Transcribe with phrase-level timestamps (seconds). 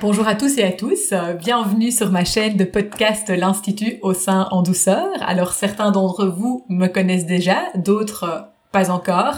[0.00, 4.48] Bonjour à tous et à tous, bienvenue sur ma chaîne de podcast L'Institut au sein
[4.50, 5.06] en douceur.
[5.20, 9.34] Alors certains d'entre vous me connaissent déjà, d'autres pas encore.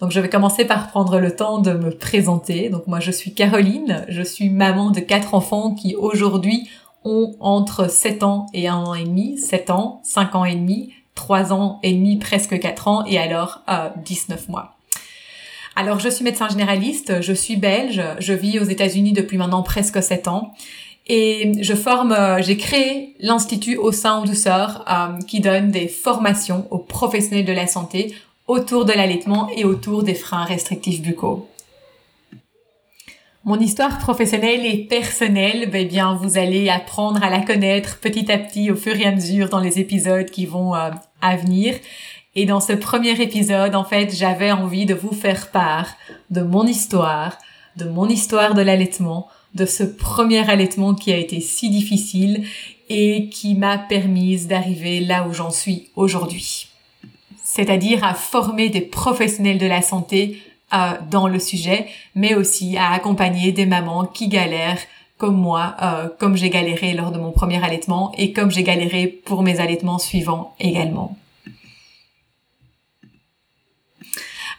[0.00, 2.70] Donc je vais commencer par prendre le temps de me présenter.
[2.70, 6.70] Donc moi je suis Caroline, je suis maman de quatre enfants qui aujourd'hui
[7.04, 10.94] ont entre 7 ans et 1 an et demi, 7 ans, 5 ans et demi,
[11.14, 14.76] 3 ans et demi, presque 4 ans et alors euh, 19 mois.
[15.78, 20.02] Alors, je suis médecin généraliste, je suis belge, je vis aux États-Unis depuis maintenant presque
[20.02, 20.54] sept ans.
[21.06, 26.66] Et je forme, euh, j'ai créé l'Institut au sein douceur euh, qui donne des formations
[26.70, 28.14] aux professionnels de la santé
[28.48, 31.46] autour de l'allaitement et autour des freins restrictifs buccaux.
[33.44, 38.38] Mon histoire professionnelle et personnelle, ben bien, vous allez apprendre à la connaître petit à
[38.38, 40.90] petit au fur et à mesure dans les épisodes qui vont euh,
[41.20, 41.76] à venir.
[42.38, 45.88] Et dans ce premier épisode, en fait, j'avais envie de vous faire part
[46.28, 47.38] de mon histoire,
[47.76, 52.44] de mon histoire de l'allaitement, de ce premier allaitement qui a été si difficile
[52.90, 56.68] et qui m'a permise d'arriver là où j'en suis aujourd'hui.
[57.42, 60.42] C'est-à-dire à former des professionnels de la santé
[60.74, 64.80] euh, dans le sujet, mais aussi à accompagner des mamans qui galèrent
[65.16, 69.06] comme moi, euh, comme j'ai galéré lors de mon premier allaitement et comme j'ai galéré
[69.06, 71.16] pour mes allaitements suivants également.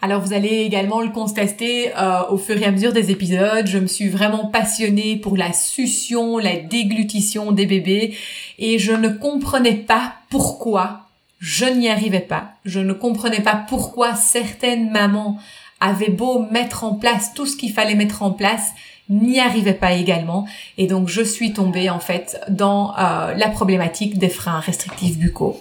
[0.01, 3.79] Alors vous allez également le constater euh, au fur et à mesure des épisodes, je
[3.79, 8.15] me suis vraiment passionnée pour la succion, la déglutition des bébés
[8.59, 11.01] et je ne comprenais pas pourquoi
[11.39, 12.51] je n'y arrivais pas.
[12.63, 15.39] Je ne comprenais pas pourquoi certaines mamans
[15.79, 18.71] avaient beau mettre en place tout ce qu'il fallait mettre en place,
[19.09, 20.47] n'y arrivaient pas également.
[20.77, 25.59] Et donc je suis tombée en fait dans euh, la problématique des freins restrictifs buccaux.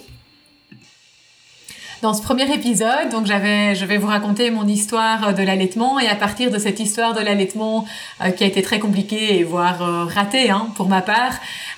[2.03, 6.07] Dans ce premier épisode, donc j'avais, je vais vous raconter mon histoire de l'allaitement et
[6.07, 7.85] à partir de cette histoire de l'allaitement
[8.23, 11.33] euh, qui a été très compliquée et voire euh, ratée hein, pour ma part,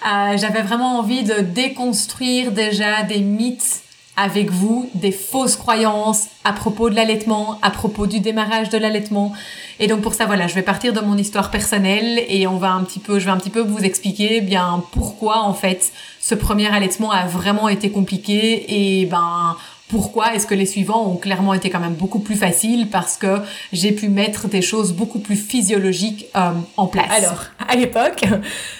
[0.06, 3.82] euh, j'avais vraiment envie de déconstruire déjà des mythes
[4.18, 9.32] avec vous, des fausses croyances à propos de l'allaitement, à propos du démarrage de l'allaitement.
[9.80, 12.72] Et donc pour ça, voilà, je vais partir de mon histoire personnelle et on va
[12.72, 16.36] un petit peu, je vais un petit peu vous expliquer bien pourquoi en fait ce
[16.36, 19.56] premier allaitement a vraiment été compliqué et ben
[19.90, 23.40] pourquoi est-ce que les suivants ont clairement été quand même beaucoup plus faciles Parce que
[23.74, 27.12] j'ai pu mettre des choses beaucoup plus physiologiques euh, en place.
[27.12, 28.24] Alors, à l'époque,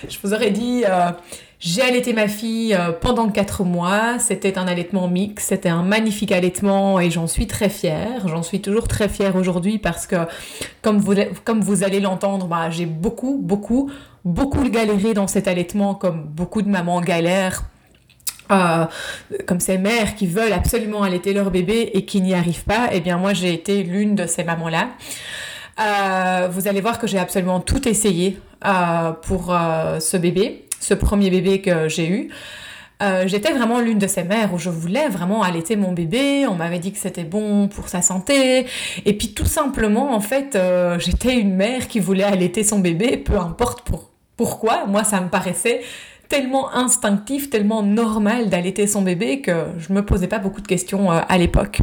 [0.08, 1.10] je vous aurais dit, euh,
[1.60, 4.20] j'ai allaité ma fille euh, pendant 4 mois.
[4.20, 8.28] C'était un allaitement mix, c'était un magnifique allaitement et j'en suis très fière.
[8.28, 10.16] J'en suis toujours très fière aujourd'hui parce que,
[10.84, 13.90] comme vous, comme vous allez l'entendre, bah, j'ai beaucoup, beaucoup,
[14.26, 17.64] beaucoup galéré dans cet allaitement, comme beaucoup de mamans galèrent
[18.52, 18.86] euh,
[19.46, 23.00] comme ces mères qui veulent absolument allaiter leur bébé et qui n'y arrivent pas, eh
[23.00, 24.90] bien moi j'ai été l'une de ces mamans-là.
[25.80, 29.56] Euh, vous allez voir que j'ai absolument tout essayé euh, pour
[30.00, 32.30] ce bébé, ce premier bébé que j'ai eu.
[33.26, 36.80] j'étais vraiment l'une de ces mères où je voulais vraiment allaiter mon bébé, on m'avait
[36.80, 38.66] dit que c'était bon pour sa santé,
[39.06, 40.58] et puis tout simplement, en fait,
[40.98, 45.30] j'étais une mère qui voulait allaiter son bébé, peu importe pour, pourquoi, moi ça me
[45.30, 45.82] paraissait
[46.30, 51.12] tellement instinctif, tellement normal d'allaiter son bébé que je me posais pas beaucoup de questions
[51.12, 51.80] euh, à l'époque.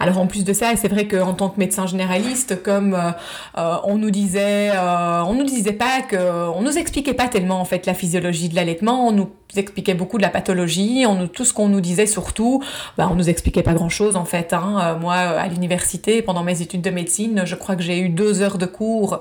[0.00, 3.10] Alors en plus de ça, c'est vrai qu'en tant que médecin généraliste, comme euh,
[3.56, 6.16] euh, on nous disait, on nous disait pas que,
[6.50, 10.18] on nous expliquait pas tellement en fait la physiologie de l'allaitement, on nous expliquait beaucoup
[10.18, 12.62] de la pathologie, tout ce qu'on nous disait surtout,
[12.96, 14.52] bah, on nous expliquait pas grand chose en fait.
[14.52, 14.98] Hein.
[15.00, 18.58] moi, à l'université, pendant mes études de médecine, je crois que j'ai eu deux heures
[18.58, 19.20] de cours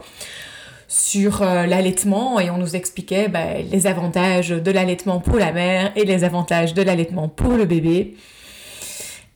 [0.88, 5.92] sur euh, l'allaitement et on nous expliquait bah, les avantages de l'allaitement pour la mère
[5.95, 8.16] et les avantages de l'allaitement pour le bébé.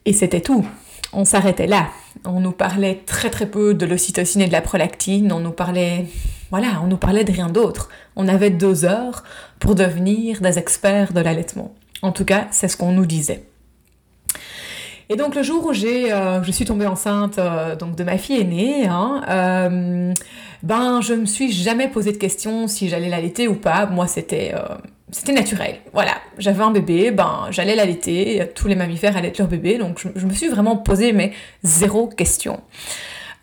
[0.04, 0.66] Et c'était tout.
[1.12, 1.88] On s'arrêtait là.
[2.24, 5.30] On nous parlait très très peu de l'ocytocine et de la prolactine.
[5.32, 6.06] On nous parlait,
[6.50, 7.90] voilà, on nous parlait de rien d'autre.
[8.16, 9.22] On avait deux heures
[9.58, 11.74] pour devenir des experts de l'allaitement.
[12.00, 13.44] En tout cas, c'est ce qu'on nous disait.
[15.12, 18.16] Et donc le jour où j'ai, euh, je suis tombée enceinte euh, donc de ma
[18.16, 20.14] fille aînée, hein, euh,
[20.62, 23.84] ben je me suis jamais posé de question si j'allais l'allaiter ou pas.
[23.84, 24.54] Moi c'était
[25.10, 25.80] c'était naturel.
[25.92, 28.42] Voilà, j'avais un bébé, ben j'allais l'allaiter.
[28.54, 31.32] Tous les mammifères allaitent leur bébé, donc je, je, me suis vraiment posé mais
[31.62, 32.62] zéro question.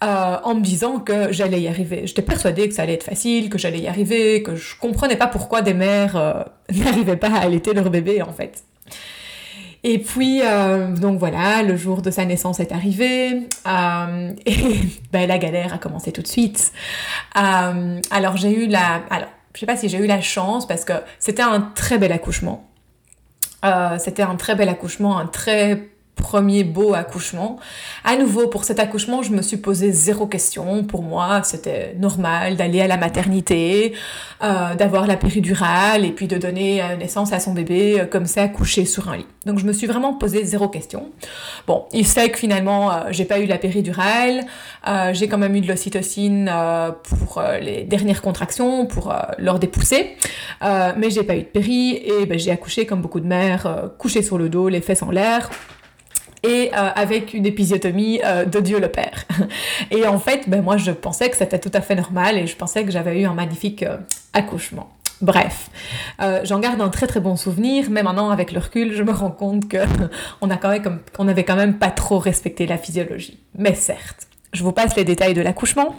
[0.01, 2.07] en me disant que j'allais y arriver.
[2.07, 5.27] J'étais persuadée que ça allait être facile, que j'allais y arriver, que je comprenais pas
[5.27, 8.63] pourquoi des mères n'arrivaient pas à allaiter leur bébé en fait.
[9.83, 14.79] Et puis, euh, donc voilà, le jour de sa naissance est arrivé euh, et
[15.11, 16.73] ben, la galère a commencé tout de suite.
[17.37, 19.03] Euh, alors j'ai eu la...
[19.09, 22.11] Alors, je sais pas si j'ai eu la chance parce que c'était un très bel
[22.11, 22.69] accouchement.
[23.97, 27.57] c'était un très bel accouchement, un très premier beau accouchement.
[28.03, 30.83] À nouveau, pour cet accouchement, je me suis posé zéro question.
[30.83, 33.93] Pour moi, c'était normal d'aller à la maternité,
[34.43, 38.25] euh, d'avoir la péridurale et puis de donner euh, naissance à son bébé euh, comme
[38.25, 39.25] ça, couché sur un lit.
[39.45, 41.09] Donc je me suis vraiment posé zéro question.
[41.65, 44.45] Bon, il sait que finalement, j'ai pas eu la péridurale.
[45.13, 46.51] j'ai quand même eu de l'ocytocine
[47.03, 50.17] pour les dernières contractions, pour lors des poussées.
[50.61, 54.21] mais j'ai pas eu de péri et ben, j'ai accouché comme beaucoup de mères, couché
[54.21, 55.49] sur le dos, les fesses en l'air
[56.43, 59.25] et euh, avec une épisiotomie euh, de Dieu le Père.
[59.91, 62.55] Et en fait, ben, moi je pensais que c'était tout à fait normal et je
[62.55, 63.97] pensais que j'avais eu un magnifique euh,
[64.33, 64.89] accouchement.
[65.21, 65.69] Bref,
[66.43, 69.31] j'en garde un très très bon souvenir, mais maintenant avec le recul, je me rends
[69.31, 69.79] compte que
[70.41, 73.37] on qu'on avait quand même pas trop respecté la physiologie.
[73.53, 75.93] Mais certes, je vous passe les détails de l'accouchement.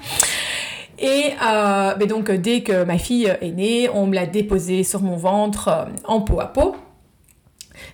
[0.98, 5.16] Et ben donc dès que ma fille est née, on me l'a déposée sur mon
[5.16, 6.74] ventre en peau à peau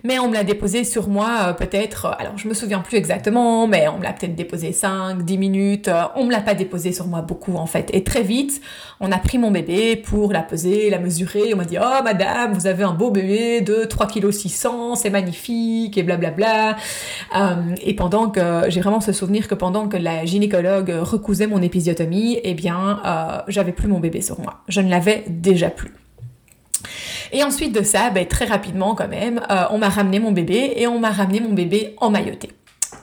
[0.03, 2.97] mais on me l'a déposé sur moi euh, peut-être, euh, alors je me souviens plus
[2.97, 6.53] exactement, mais on me l'a peut-être déposé 5, 10 minutes, euh, on me l'a pas
[6.53, 7.89] déposé sur moi beaucoup en fait.
[7.93, 8.61] Et très vite,
[8.99, 12.53] on a pris mon bébé pour la peser, la mesurer, on m'a dit «Oh madame,
[12.53, 16.77] vous avez un beau bébé de 3 kg 600, c'est magnifique, et blablabla.
[17.83, 22.39] et pendant que, j'ai vraiment ce souvenir que pendant que la gynécologue recousait mon épisiotomie,
[22.43, 24.61] eh bien, j'avais plus mon bébé sur moi.
[24.67, 25.93] Je ne l'avais déjà plus.
[27.31, 30.73] Et ensuite de ça, ben, très rapidement quand même, euh, on m'a ramené mon bébé
[30.75, 32.51] et on m'a ramené mon bébé emmailloté.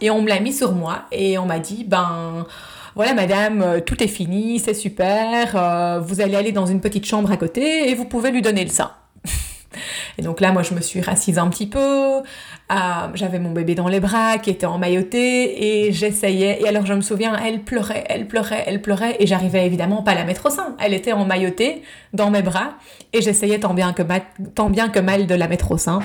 [0.00, 2.46] Et on me l'a mis sur moi et on m'a dit, ben
[2.94, 7.06] voilà madame, euh, tout est fini, c'est super, euh, vous allez aller dans une petite
[7.06, 8.92] chambre à côté et vous pouvez lui donner le sein.
[10.18, 12.22] Et donc là, moi, je me suis rassise un petit peu.
[12.70, 16.62] J'avais mon bébé dans les bras qui était emmailloté et j'essayais.
[16.62, 20.12] Et alors, je me souviens, elle pleurait, elle pleurait, elle pleurait et j'arrivais évidemment pas
[20.12, 20.74] à la mettre au sein.
[20.80, 21.82] Elle était emmaillotée
[22.12, 22.74] dans mes bras
[23.12, 24.22] et j'essayais tant bien que mal,
[24.54, 26.00] tant bien que mal de la mettre au sein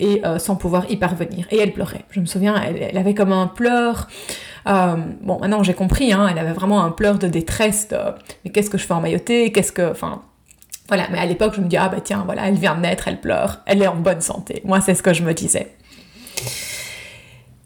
[0.00, 1.46] et euh, sans pouvoir y parvenir.
[1.50, 2.04] Et elle pleurait.
[2.10, 4.08] Je me souviens, elle, avait comme un pleur.
[4.66, 7.88] Euh, bon, maintenant j'ai compris, hein, elle avait vraiment un pleur de détresse.
[8.44, 10.22] mais qu'est-ce que je fais emmailloter Qu'est-ce que, enfin,
[10.88, 13.08] voilà, mais à l'époque, je me dis, ah bah tiens, voilà, elle vient de naître,
[13.08, 14.62] elle pleure, elle est en bonne santé.
[14.64, 15.74] Moi, c'est ce que je me disais.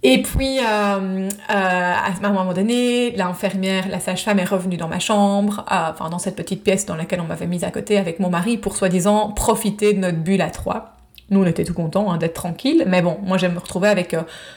[0.05, 5.01] Et puis, euh, euh, à un moment donné, l'infirmière, la sage-femme est revenue dans ma
[5.01, 8.21] chambre, euh, enfin dans cette petite pièce dans laquelle on m'avait mise à côté avec
[8.21, 10.95] mon mari pour soi-disant profiter de notre bulle à trois.
[11.31, 14.15] Nous, on était tout contents hein, d'être tranquilles, mais bon, moi, j'aime me retrouver avec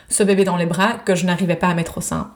[0.09, 2.31] ce bébé dans les bras que je n'arrivais pas à mettre au sein.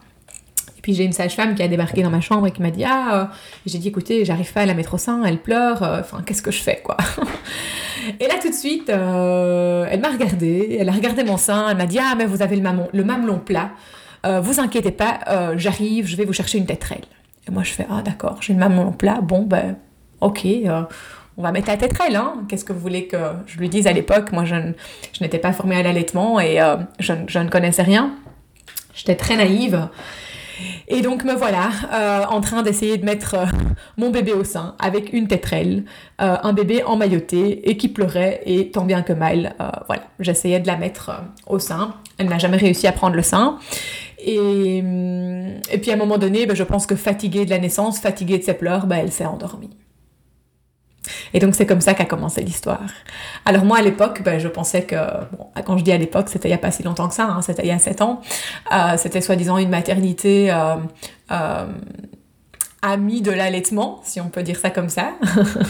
[0.85, 3.15] Puis j'ai une sage-femme qui a débarqué dans ma chambre et qui m'a dit Ah,
[3.15, 3.25] euh,
[3.65, 6.43] j'ai dit écoutez, j'arrive pas à la mettre au sein, elle pleure, euh, enfin, qu'est-ce
[6.43, 6.95] que je fais quoi?
[8.19, 11.77] Et là tout de suite, euh, elle m'a regardé, elle a regardé mon sein, elle
[11.77, 13.71] m'a dit Ah, mais vous avez le, mamelon, le mamelon plat,
[14.43, 17.05] vous inquiétez pas, j'arrive, je vais vous chercher une tétrelle.
[17.47, 19.77] Et moi je fais Ah, d'accord, j'ai le mamelon plat, bon ben,
[20.21, 20.45] ok
[21.37, 22.43] on va mettre la tétrelle, hein.
[22.47, 24.31] Qu'est-ce que vous voulez que je lui dise à l'époque?
[24.31, 24.55] Moi, je,
[25.13, 26.59] je n'étais pas formée à l'allaitement et
[26.99, 28.15] je, je, ne connaissais rien.
[28.93, 29.89] J'étais très naïve.
[30.87, 33.45] Et donc me voilà euh, en train d'essayer de mettre euh,
[33.97, 35.85] mon bébé au sein avec une tétrelle,
[36.21, 39.55] euh, un bébé emmailloté et qui pleurait et tant bien que mal,
[39.87, 41.11] voilà, j'essayais de la mettre
[41.47, 41.95] au sein.
[42.17, 43.57] Elle n'a jamais réussi à prendre le sein.
[44.19, 47.99] Et, hum, puis à un moment donné, ben, je pense que fatiguée de la naissance,
[47.99, 49.74] fatiguée de ses pleurs, ben, elle s'est endormie.
[51.33, 52.83] Et donc c'est comme ça qu'a commencé l'histoire.
[53.45, 54.95] Alors moi à l'époque, ben, je pensais que,
[55.65, 57.41] quand je dis à l'époque, c'était il n'y a pas si longtemps que ça, hein,
[57.41, 58.21] c'était il y a 7 ans,
[58.73, 60.75] euh, c'était soi-disant une maternité euh,
[61.31, 61.65] euh,
[62.81, 65.13] amie de l'allaitement, si on peut dire ça comme ça.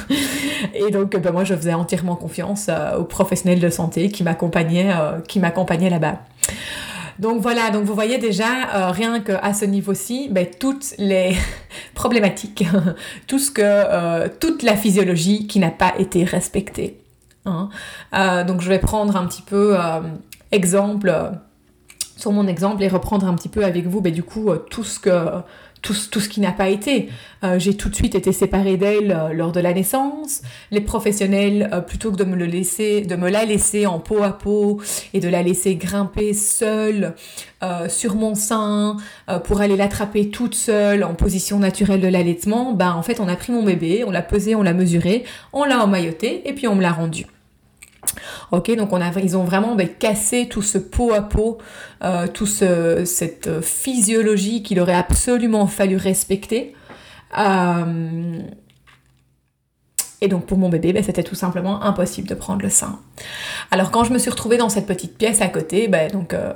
[0.73, 4.89] et donc ben, moi je faisais entièrement confiance aux professionnels de santé qui m'accompagnaient
[5.89, 6.19] là-bas.
[7.19, 11.35] Donc voilà, donc vous voyez déjà, euh, rien qu'à ce niveau-ci, ben, toutes les
[11.95, 12.65] problématiques,
[13.27, 16.99] tout ce que, euh, toute la physiologie qui n'a pas été respectée.
[17.45, 17.69] Hein.
[18.13, 19.77] Euh, donc je vais prendre un petit peu
[20.51, 21.13] exemple
[22.17, 24.99] sur mon exemple et reprendre un petit peu avec vous, ben, du coup, tout ce
[24.99, 25.11] que
[25.85, 27.09] tout, tout, ce qui n'a pas été.
[27.57, 30.41] j'ai tout de suite été séparée d'elle lors de la naissance.
[30.71, 34.81] Les professionnels, plutôt que de me, la laisser en peau à peau
[35.13, 37.13] et de la laisser grimper seule
[37.87, 38.97] sur mon sein
[39.43, 43.35] pour aller l'attraper toute seule en position naturelle de l'allaitement, ben en fait on a
[43.35, 45.23] pris mon bébé, on l'a pesé, on l'a mesuré,
[45.53, 47.27] on l'a emmailloté et puis on me l'a rendu.
[48.51, 51.57] Ok, donc on a, ils ont vraiment ben, cassé tout ce pot à pot,
[52.03, 52.47] euh, toute
[53.05, 56.73] cette physiologie qu'il aurait absolument fallu respecter.
[57.37, 58.39] Euh,
[60.21, 62.99] et donc pour mon bébé, ben, c'était tout simplement impossible de prendre le sein.
[63.71, 66.53] Alors quand je me suis retrouvée dans cette petite pièce à côté, ben, donc euh,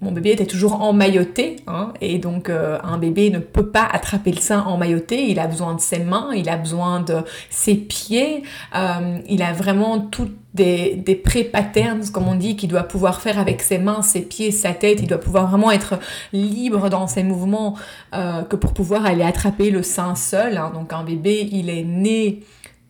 [0.00, 4.30] mon bébé était toujours emmailloté, hein, et donc euh, un bébé ne peut pas attraper
[4.30, 7.16] le sein emmailloté, il a besoin de ses mains, il a besoin de
[7.50, 8.44] ses pieds,
[8.76, 13.38] euh, il a vraiment toutes des, des pré-patterns, comme on dit, qu'il doit pouvoir faire
[13.38, 15.98] avec ses mains, ses pieds, sa tête, il doit pouvoir vraiment être
[16.34, 17.74] libre dans ses mouvements
[18.12, 20.58] que pour pouvoir aller attraper le sein seul.
[20.58, 20.70] Hein.
[20.74, 22.40] Donc un bébé, il est né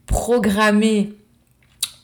[0.07, 1.13] programmé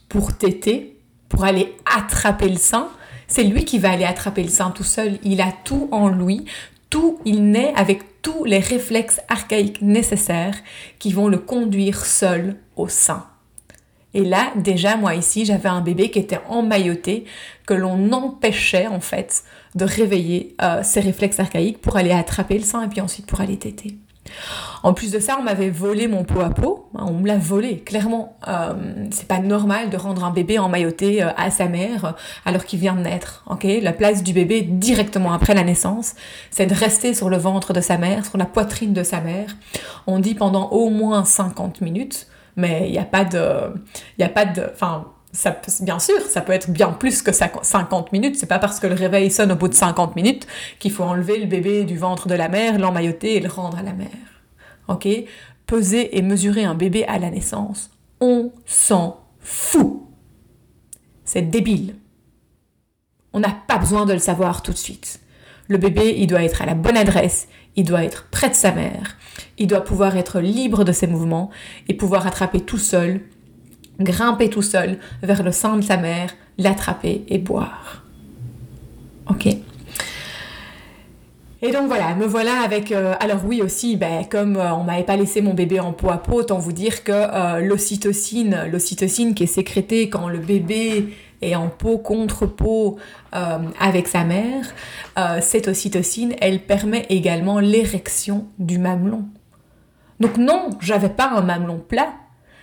[0.09, 0.97] pour téter,
[1.29, 2.89] pour aller attraper le sein,
[3.27, 5.19] c'est lui qui va aller attraper le sein tout seul.
[5.23, 6.47] Il a tout en lui,
[6.91, 10.57] tout, il naît avec tous les réflexes archaïques nécessaires
[10.99, 13.27] qui vont le conduire seul au sein.
[14.15, 17.25] Et là, déjà, moi ici, j'avais un bébé qui était emmailloté,
[17.67, 22.65] que l'on empêchait en fait de réveiller euh, ses réflexes archaïques pour aller attraper le
[22.65, 23.97] sein et puis ensuite pour aller téter.
[24.83, 26.89] En plus de ça, on m'avait volé mon pot à pot.
[26.95, 28.39] Hein, on me l'a volé, clairement.
[28.47, 28.75] Euh,
[29.11, 32.11] c'est pas normal de rendre un bébé emmailloté euh, à sa mère euh,
[32.45, 33.45] alors qu'il vient de naître.
[33.83, 36.15] La place du bébé directement après la naissance,
[36.51, 39.57] c'est de rester sur le ventre de sa mère, sur la poitrine de sa mère.
[40.07, 43.75] On dit pendant au moins 50 minutes, mais il n'y a pas de,
[44.19, 45.07] il a pas de, enfin.
[45.81, 48.37] Bien sûr, ça peut être bien plus que 50 minutes.
[48.37, 50.47] C'est pas parce que le réveil sonne au bout de 50 minutes
[50.79, 53.83] qu'il faut enlever le bébé du ventre de la mère, l'emmailloter et le rendre à
[53.83, 54.09] la mère
[54.89, 55.09] ok?
[55.67, 57.91] Peser et mesurer un bébé à la naissance,
[58.21, 60.03] on s'en fout.
[61.25, 61.95] C'est débile.
[63.35, 65.21] On n'a pas besoin de le savoir tout de suite.
[65.69, 68.73] Le bébé, il doit être à la bonne adresse, il doit être près de sa
[68.73, 69.19] mère,
[69.59, 71.51] il doit pouvoir être libre de ses mouvements
[71.89, 73.21] et pouvoir attraper tout seul,
[74.01, 78.05] grimper tout seul vers le sein de sa mère, l'attraper et boire.
[79.29, 79.49] Ok
[81.61, 82.93] et donc voilà, me voilà avec...
[82.93, 86.09] Euh, alors oui aussi, ben, comme euh, on m'avait pas laissé mon bébé en peau
[86.11, 91.09] à peau, autant vous dire que euh, l'ocytocine, l'ocytocine qui est sécrétée quand le bébé
[91.43, 92.99] est en peau contre peau
[93.31, 94.75] avec sa mère,
[95.41, 99.23] cette ocytocine, elle permet également l'érection du mamelon.
[100.19, 102.13] Donc non, j'avais pas un mamelon plat,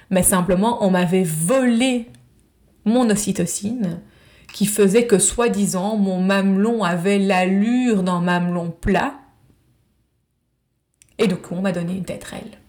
[0.09, 2.07] mais simplement on m'avait volé
[2.85, 4.01] mon ocytocine
[4.53, 9.15] qui faisait que soi-disant mon mamelon avait l'allure d'un mamelon plat.
[11.17, 12.59] Et donc on m'a donné une tétrelle.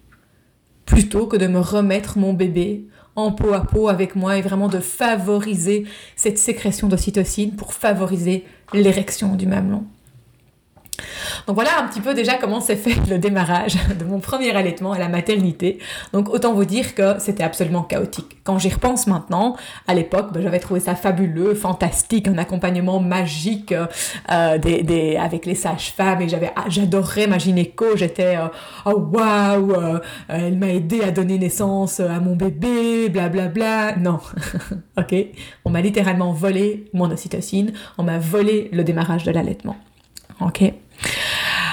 [0.85, 4.69] Plutôt que de me remettre mon bébé en peau à peau avec moi et vraiment
[4.69, 9.85] de favoriser cette sécrétion d'ocytocine pour favoriser l'érection du mamelon.
[11.47, 14.93] Donc voilà un petit peu déjà comment s'est fait le démarrage de mon premier allaitement
[14.93, 15.79] à la maternité.
[16.13, 18.39] Donc autant vous dire que c'était absolument chaotique.
[18.45, 23.73] Quand j'y repense maintenant, à l'époque, ben, j'avais trouvé ça fabuleux, fantastique, un accompagnement magique
[23.73, 24.59] euh,
[25.19, 28.49] avec les sages-femmes et ah, j'adorais ma gynéco, j'étais euh,
[28.85, 29.99] oh waouh, euh,
[30.29, 33.49] elle m'a aidé à donner naissance à mon bébé, blablabla.
[33.49, 33.97] Bla, bla.
[33.97, 34.21] Non,
[34.99, 35.15] ok,
[35.65, 39.77] on m'a littéralement volé mon ocytocine, on m'a volé le démarrage de l'allaitement.
[40.41, 40.63] Ok.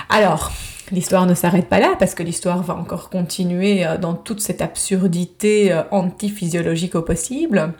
[0.09, 0.51] Alors,
[0.91, 4.61] l'histoire ne s'arrête pas là parce que l'histoire va encore continuer euh, dans toute cette
[4.61, 7.73] absurdité euh, antiphysiologique au possible.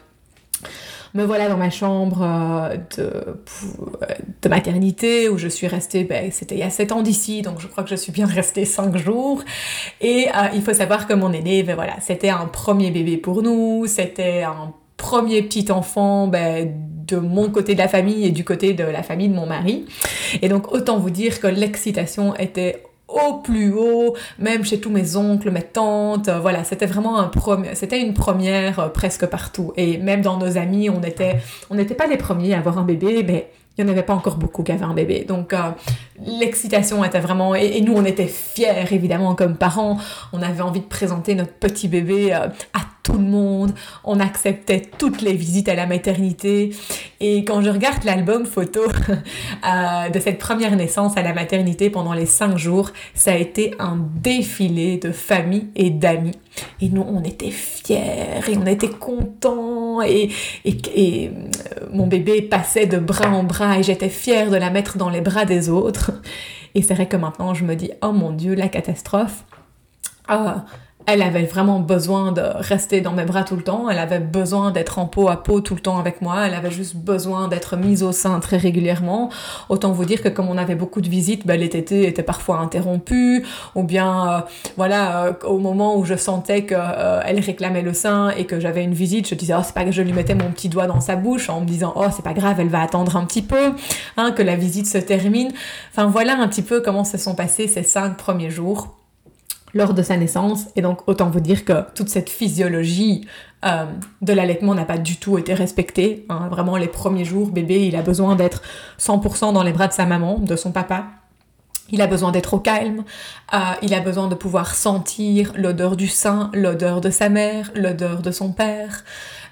[1.14, 2.76] Me voilà dans ma chambre euh,
[4.42, 7.60] de, maternité où je suis restée, ben, c'était il y a 7 ans d'ici, donc
[7.60, 9.44] je crois que je suis bien restée 5 jours.
[10.02, 13.86] Et il faut savoir que mon aîné, ben voilà, c'était un premier bébé pour nous,
[13.86, 16.74] c'était un premier petit enfant ben,
[17.08, 19.86] de mon côté de la famille et du côté de la famille de mon mari.
[20.42, 22.84] Et donc autant vous dire que l'excitation était
[23.14, 27.32] au plus haut, même chez tous mes oncles, mes tantes, euh, voilà, c'était vraiment un
[27.74, 29.74] c'était une première euh, presque partout.
[29.78, 31.38] Et même dans nos amis, on était,
[31.70, 34.14] on n'était pas les premiers à avoir un bébé, mais il n'y en avait pas
[34.14, 35.26] encore beaucoup qui avaient un bébé.
[35.28, 35.72] Donc euh,
[36.26, 37.56] l'excitation était vraiment...
[37.56, 39.98] Et, nous, on était fiers, évidemment, comme parents.
[40.32, 42.50] On avait envie de présenter notre petit bébé à
[43.04, 43.74] tout le monde,
[44.06, 46.74] on acceptait toutes les visites à la maternité.
[47.20, 52.14] Et quand je regarde l'album photo euh, de cette première naissance à la maternité pendant
[52.14, 56.38] les cinq jours, ça a été un défilé de famille et d'amis.
[56.80, 60.30] Et nous, on était fiers et on était contents et,
[60.64, 64.98] et, euh, mon bébé passait de bras en bras et j'étais fière de la mettre
[64.98, 66.12] dans les bras des autres.
[66.74, 69.44] Et c'est vrai que maintenant, je me dis, oh mon Dieu, la catastrophe.
[70.28, 70.66] Ah,
[71.06, 74.72] elle avait vraiment besoin de rester dans mes bras tout le temps, elle avait besoin
[74.72, 77.76] d'être en peau à peau tout le temps avec moi, elle avait juste besoin d'être
[77.76, 79.30] mise au sein très régulièrement.
[79.70, 82.60] Autant vous dire que comme on avait beaucoup de visites, ben, les tétés étaient parfois
[82.60, 83.46] interrompus,
[83.76, 84.42] ou bien euh,
[84.78, 88.84] voilà, euh, au moment où je sentais qu'elle euh, réclamait le sein et que j'avais
[88.84, 91.02] une visite, je disais oh c'est pas que je lui mettais mon petit doigt dans
[91.02, 93.74] sa bouche en me disant oh c'est pas grave, elle va attendre un petit peu,
[94.18, 95.52] hein, que la visite se termine.
[95.92, 99.03] Enfin voilà un petit peu comment se sont passés ces cinq premiers jours
[99.74, 100.66] lors de sa naissance.
[100.76, 103.28] Et donc, autant vous dire que toute cette physiologie
[103.66, 103.86] euh,
[104.22, 106.26] de l'allaitement n'a pas du tout été respectée.
[106.30, 106.48] Hein.
[106.50, 108.62] Vraiment, les premiers jours, bébé, il a besoin d'être
[109.00, 111.06] 100% dans les bras de sa maman, de son papa.
[111.90, 113.04] Il a besoin d'être au calme,
[113.54, 118.22] euh, il a besoin de pouvoir sentir l'odeur du sein, l'odeur de sa mère, l'odeur
[118.22, 119.04] de son père.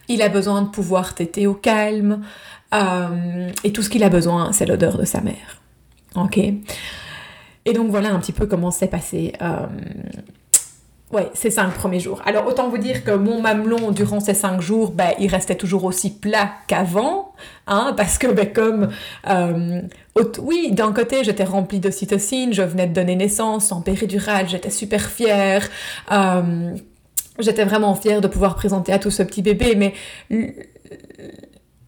[0.07, 2.21] Il a besoin de pouvoir téter au calme.
[2.73, 5.61] Euh, et tout ce qu'il a besoin, c'est l'odeur de sa mère.
[6.15, 6.39] Ok?
[7.65, 9.33] Et donc voilà un petit peu comment c'est passé.
[9.41, 9.67] Euh,
[11.11, 12.21] ouais, ces cinq premiers jours.
[12.25, 15.83] Alors autant vous dire que mon mamelon durant ces cinq jours, ben, il restait toujours
[15.83, 17.33] aussi plat qu'avant,
[17.67, 18.89] hein, parce que ben, comme
[19.27, 19.81] euh,
[20.39, 25.09] oui, d'un côté j'étais remplie d'ocytocine, je venais de donner naissance en péridurale, j'étais super
[25.09, 25.69] fière.
[26.11, 26.73] Euh,
[27.39, 29.93] j'étais vraiment fière de pouvoir présenter à tout ce petit bébé, mais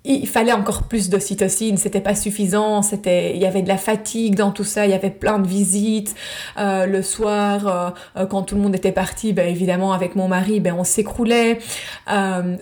[0.05, 4.35] il fallait encore plus d'ocytocine, c'était pas suffisant, c'était, il y avait de la fatigue
[4.35, 6.13] dans tout ça, il y avait plein de visites.
[6.57, 10.27] Euh, le soir, euh, euh, quand tout le monde était parti, ben évidemment avec mon
[10.27, 11.59] mari, ben on s'écroulait.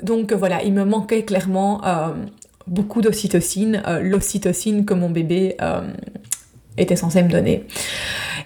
[0.04, 1.82] donc voilà, il me manquait clairement
[2.68, 5.58] beaucoup d'ocytocine, l'ocytocine que mon bébé
[6.78, 7.66] était censé me donner.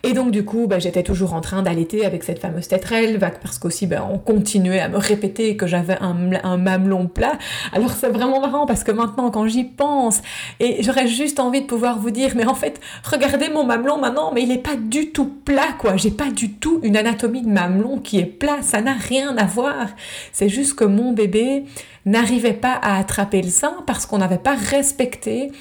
[0.04, 3.58] Et donc du coup, bah, j'étais toujours en train d'allaiter avec cette fameuse tétrelle, parce
[3.58, 7.40] qu'aussi bah, on continuait à me répéter que j'avais un, un, mamelon plat.
[7.74, 10.22] Alors c'est vraiment marrant parce que maintenant quand j'y pense,
[10.60, 14.32] et j'aurais juste envie de pouvoir vous dire, mais en fait, regardez mon mamelon maintenant,
[14.32, 15.98] mais il n'est pas du tout plat quoi.
[15.98, 19.46] J'ai pas du tout une anatomie de mamelon qui est plat, ça n'a rien à
[19.46, 19.88] voir.
[20.32, 21.64] C'est juste que mon bébé
[22.06, 25.52] n'arrivait pas à attraper le sein parce qu'on n'avait pas respecté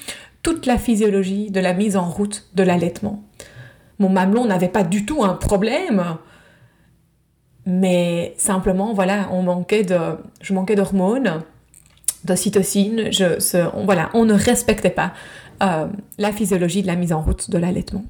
[0.45, 3.23] toute la physiologie de la mise en route de l'allaitement.
[3.97, 6.17] Mon mamelon n'avait pas du tout un problème,
[7.65, 9.97] mais simplement, voilà, on manquait de,
[10.41, 11.41] je manquais d'hormones,
[12.25, 13.25] d'ocytocine, je,
[13.85, 15.13] voilà, on ne respectait pas
[15.63, 15.87] euh,
[16.19, 18.05] la physiologie de la mise en route de l'allaitement.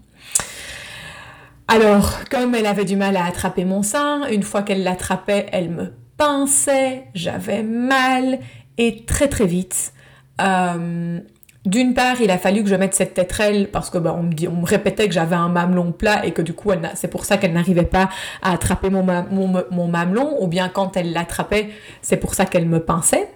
[1.69, 5.69] Alors, comme elle avait du mal à attraper mon sein, une fois qu'elle l'attrapait, elle
[5.69, 8.39] me pinçait, j'avais mal,
[8.77, 9.93] et très très vite,
[10.41, 11.21] euh,
[11.65, 14.65] d'une part, il a fallu que je mette cette tétrelle parce que bah, on, me
[14.65, 17.83] répétait que j'avais un mamelon plat et que du coup, c'est pour ça qu'elle n'arrivait
[17.83, 18.09] pas
[18.41, 21.69] à attraper mon, mamelon, ou bien quand elle l'attrapait,
[22.01, 23.29] c'est pour ça qu'elle me pinçait,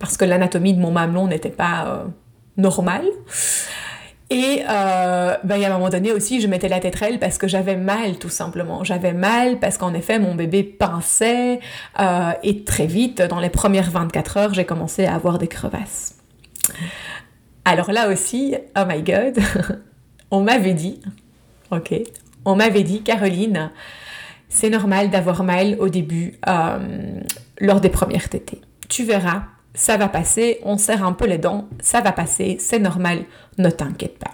[0.00, 2.04] parce que l'anatomie de mon mamelon n'était pas euh,
[2.56, 3.06] normale.
[4.30, 7.76] Et euh, ben, a un moment donné aussi, je mettais la tétrelle parce que j'avais
[7.76, 8.84] mal, tout simplement.
[8.84, 11.60] J'avais mal parce qu'en effet, mon bébé pinçait
[11.98, 16.14] euh, et très vite, dans les premières 24 heures, j'ai commencé à avoir des crevasses.
[17.70, 19.38] Alors là aussi, oh my god,
[20.30, 21.02] on m'avait dit,
[21.70, 21.96] ok,
[22.46, 23.72] on m'avait dit, Caroline,
[24.48, 27.20] c'est normal d'avoir mal au début euh,
[27.60, 28.62] lors des premières tétées.
[28.88, 29.42] Tu verras,
[29.78, 33.20] ça va passer, on serre un peu les dents, ça va passer, c'est normal,
[33.58, 34.32] ne t'inquiète pas.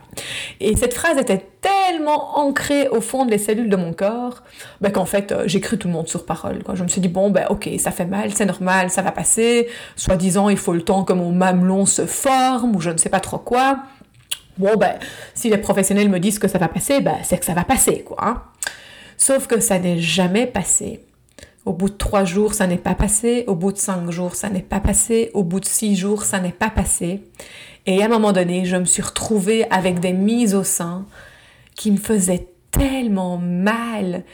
[0.59, 4.43] Et cette phrase était tellement ancrée au fond des cellules de mon corps
[4.81, 6.63] ben qu'en fait euh, j'ai cru tout le monde sur parole.
[6.73, 9.69] Je me suis dit bon ben ok ça fait mal, c'est normal, ça va passer.
[9.97, 13.21] Soi-disant il faut le temps que mon mamelon se forme ou je ne sais pas
[13.21, 13.81] trop quoi.
[14.57, 14.95] Bon ben
[15.35, 18.03] si les professionnels me disent que ça va passer, ben c'est que ça va passer
[18.03, 18.17] quoi.
[18.23, 18.43] Hein.
[19.19, 21.05] Sauf que ça n'est jamais passé.
[21.67, 23.45] Au bout de trois jours, ça n'est pas passé.
[23.47, 25.31] Au bout de cinq jours, ça n'est pas passé.
[25.33, 27.23] Au bout de six jours, ça n'est pas passé.
[27.87, 31.07] Et à un moment donné, je me suis retrouvée avec des mises au sein
[31.75, 34.25] qui me faisaient tellement mal.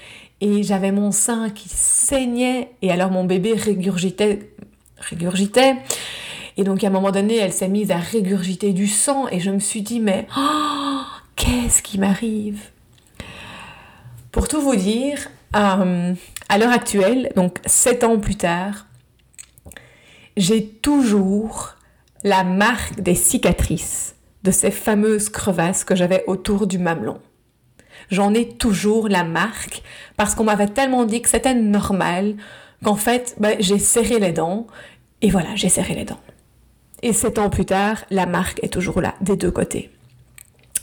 [0.41, 2.73] Et j'avais mon sein qui saignait.
[2.83, 4.51] Et alors mon bébé régurgitait.
[4.99, 5.77] régurgitait.
[6.57, 9.29] Et donc à un moment donné, elle s'est mise à régurgiter du sang.
[9.29, 11.03] Et je me suis dit, mais oh,
[11.37, 12.61] qu'est-ce qui m'arrive?
[14.33, 16.15] Pour tout vous dire, euh,
[16.49, 18.87] à l'heure actuelle, donc sept ans plus tard,
[20.37, 21.77] j'ai toujours
[22.25, 27.21] la marque des cicatrices de ces fameuses crevasses que j'avais autour du mamelon.
[28.11, 29.83] J'en ai toujours la marque
[30.17, 32.37] parce qu'on m'avait tellement dit que c'était normal
[32.85, 34.67] qu'en fait, ben, j'ai serré les dents,
[35.21, 36.21] et voilà, j'ai serré les dents.
[37.03, 39.91] Et sept ans plus tard, la marque est toujours là, des deux côtés.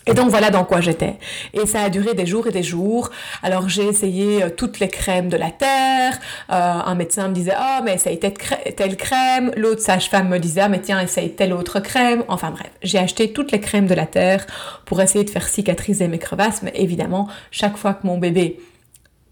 [0.07, 1.15] Et donc voilà dans quoi j'étais.
[1.53, 3.11] Et ça a duré des jours et des jours.
[3.43, 6.17] Alors j'ai essayé euh, toutes les crèmes de la terre.
[6.49, 9.51] Euh, un médecin me disait ah mais essaye telle crème.
[9.57, 12.23] L'autre sage-femme me disait ah mais tiens essaye telle autre crème.
[12.29, 14.47] Enfin bref, j'ai acheté toutes les crèmes de la terre
[14.85, 16.61] pour essayer de faire cicatriser mes crevasses.
[16.63, 18.59] Mais évidemment chaque fois que mon bébé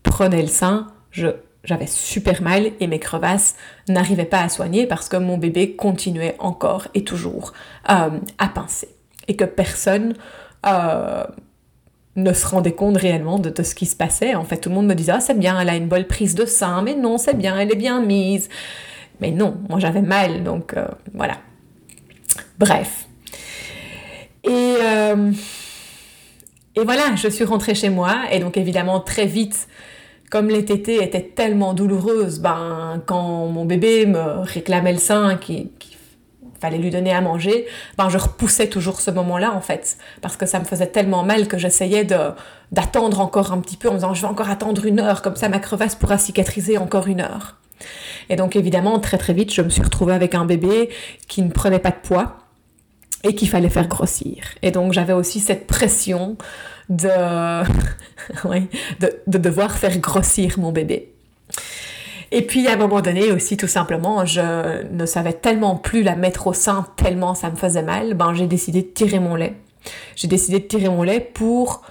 [0.04, 1.30] prenait le sein, je
[1.64, 3.56] j'avais super mal et mes crevasses
[3.90, 7.54] n'arrivaient pas à soigner parce que mon bébé continuait encore et toujours
[7.90, 8.90] euh, à pincer
[9.28, 10.14] et que personne
[10.66, 11.24] euh,
[12.16, 14.36] ne se rendait compte réellement de, ce qui se passait.
[14.36, 16.36] En fait, tout le monde me disait, ah, c'est bien, elle a une bonne prise
[16.36, 18.50] de sein, mais non, c'est bien, elle est bien mise.
[19.22, 21.38] Mais non, moi j'avais mal, donc euh, voilà.
[22.58, 23.08] Bref.
[24.44, 25.32] Et, euh,
[26.76, 29.68] et voilà, je suis rentrée chez moi, et donc évidemment, très vite,
[30.30, 35.72] comme les tétés étaient tellement douloureuses, ben, quand mon bébé me réclamait le sein, qui,
[36.70, 37.66] lui donner à manger,
[37.98, 41.48] ben je repoussais toujours ce moment-là en fait, parce que ça me faisait tellement mal
[41.48, 42.06] que j'essayais
[42.72, 45.36] d'attendre encore un petit peu en me disant je vais encore attendre une heure, comme
[45.36, 47.58] ça ma crevasse pourra cicatriser encore une heure.
[48.30, 50.90] Et donc évidemment très très vite je me suis retrouvée avec un bébé
[51.28, 52.38] qui ne prenait pas de poids
[53.24, 54.44] et qu'il fallait faire grossir.
[54.62, 56.38] Et donc j'avais aussi cette pression
[56.90, 57.10] de
[59.28, 61.12] devoir faire grossir mon bébé.
[62.36, 66.18] Et puis à un moment donné aussi, tout simplement, je ne savais tellement plus la
[66.18, 69.54] mettre au sein, tellement ça me faisait mal, ben j'ai décidé de tirer mon lait.
[70.18, 71.84] J'ai décidé de tirer mon lait pour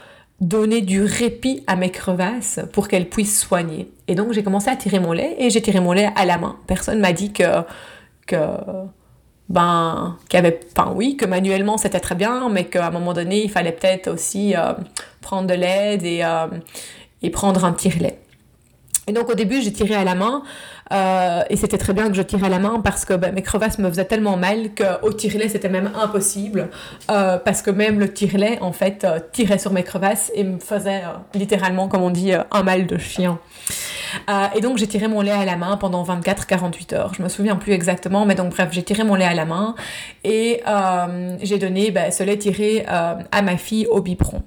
[0.43, 3.91] donner du répit à mes crevasses pour qu'elles puissent soigner.
[4.07, 6.37] Et donc j'ai commencé à tirer mon lait et j'ai tiré mon lait à la
[6.37, 6.57] main.
[6.67, 7.45] Personne m'a dit que
[9.49, 13.51] ben qu'il enfin oui que manuellement c'était très bien mais qu'à un moment donné il
[13.51, 14.73] fallait peut-être aussi euh,
[15.23, 16.49] prendre de l'aide et, euh,
[17.23, 18.19] et prendre un tire-lait.
[19.07, 20.43] Et donc au début, j'ai tiré à la main,
[20.93, 23.43] euh, et c'était très bien que je tirais à la main parce que ben, mes
[23.43, 26.71] crevasses me faisaient tellement mal qu'au tire-lait, c'était même impossible,
[27.11, 30.59] euh, parce que même le tire-lait, en fait, euh, tirait sur mes crevasses et me
[30.59, 31.03] faisait
[31.35, 33.38] littéralement, comme on dit, un mal de chien.
[34.55, 37.14] et donc j'ai tiré mon lait à la main pendant 24-48 heures.
[37.14, 39.75] Je me souviens plus exactement, mais donc bref, j'ai tiré mon lait à la main
[40.23, 40.62] et
[41.43, 44.43] j'ai donné ben, ce lait tiré à ma fille au biberon.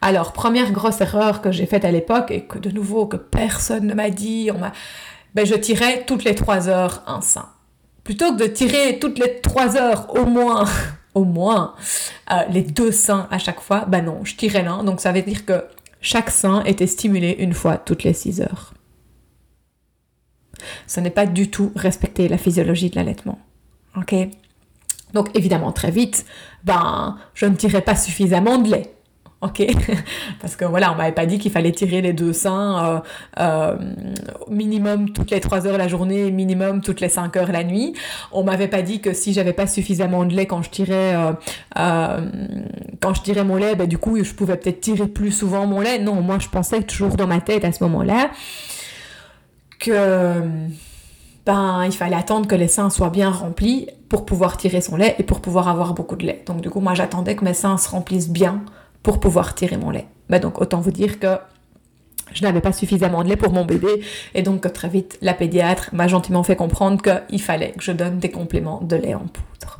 [0.00, 3.86] Alors, première grosse erreur que j'ai faite à l'époque, et que de nouveau, que personne
[3.86, 4.72] ne m'a dit, on m'a...
[5.34, 7.48] Ben, je tirais toutes les trois heures un sein.
[8.04, 10.64] Plutôt que de tirer toutes les trois heures au moins,
[11.14, 11.74] au moins,
[12.30, 14.84] euh, les deux seins à chaque fois, ben non, je tirais l'un.
[14.84, 15.64] Donc ça veut dire que
[16.00, 18.72] chaque sein était stimulé une fois toutes les six heures.
[20.86, 23.38] Ce n'est pas du tout respecter la physiologie de l'allaitement.
[23.96, 24.14] Ok?
[25.12, 26.24] Donc évidemment, très vite,
[26.64, 28.95] ben, je ne tirais pas suffisamment de lait
[30.40, 33.00] Parce que voilà, on m'avait pas dit qu'il fallait tirer les deux seins euh,
[33.40, 33.76] euh,
[34.48, 37.94] minimum toutes les 3 heures la journée, minimum toutes les 5 heures la nuit.
[38.32, 41.14] On m'avait pas dit que si j'avais pas suffisamment de lait quand je tirais,
[41.78, 42.20] euh,
[43.00, 45.80] quand je tirais mon lait, ben, du coup, je pouvais peut-être tirer plus souvent mon
[45.80, 45.98] lait.
[45.98, 48.30] Non, moi, je pensais toujours dans ma tête à ce moment-là
[49.78, 50.42] que
[51.46, 55.14] ben, il fallait attendre que les seins soient bien remplis pour pouvoir tirer son lait
[55.18, 56.42] et pour pouvoir avoir beaucoup de lait.
[56.46, 58.62] Donc du coup, moi, j'attendais que mes seins se remplissent bien
[59.06, 60.08] pour pouvoir tirer mon lait.
[60.28, 61.38] Bah donc autant vous dire que
[62.32, 64.00] je n'avais pas suffisamment de lait pour mon bébé
[64.34, 68.18] et donc très vite la pédiatre m'a gentiment fait comprendre qu'il fallait que je donne
[68.18, 69.78] des compléments de lait en poudre.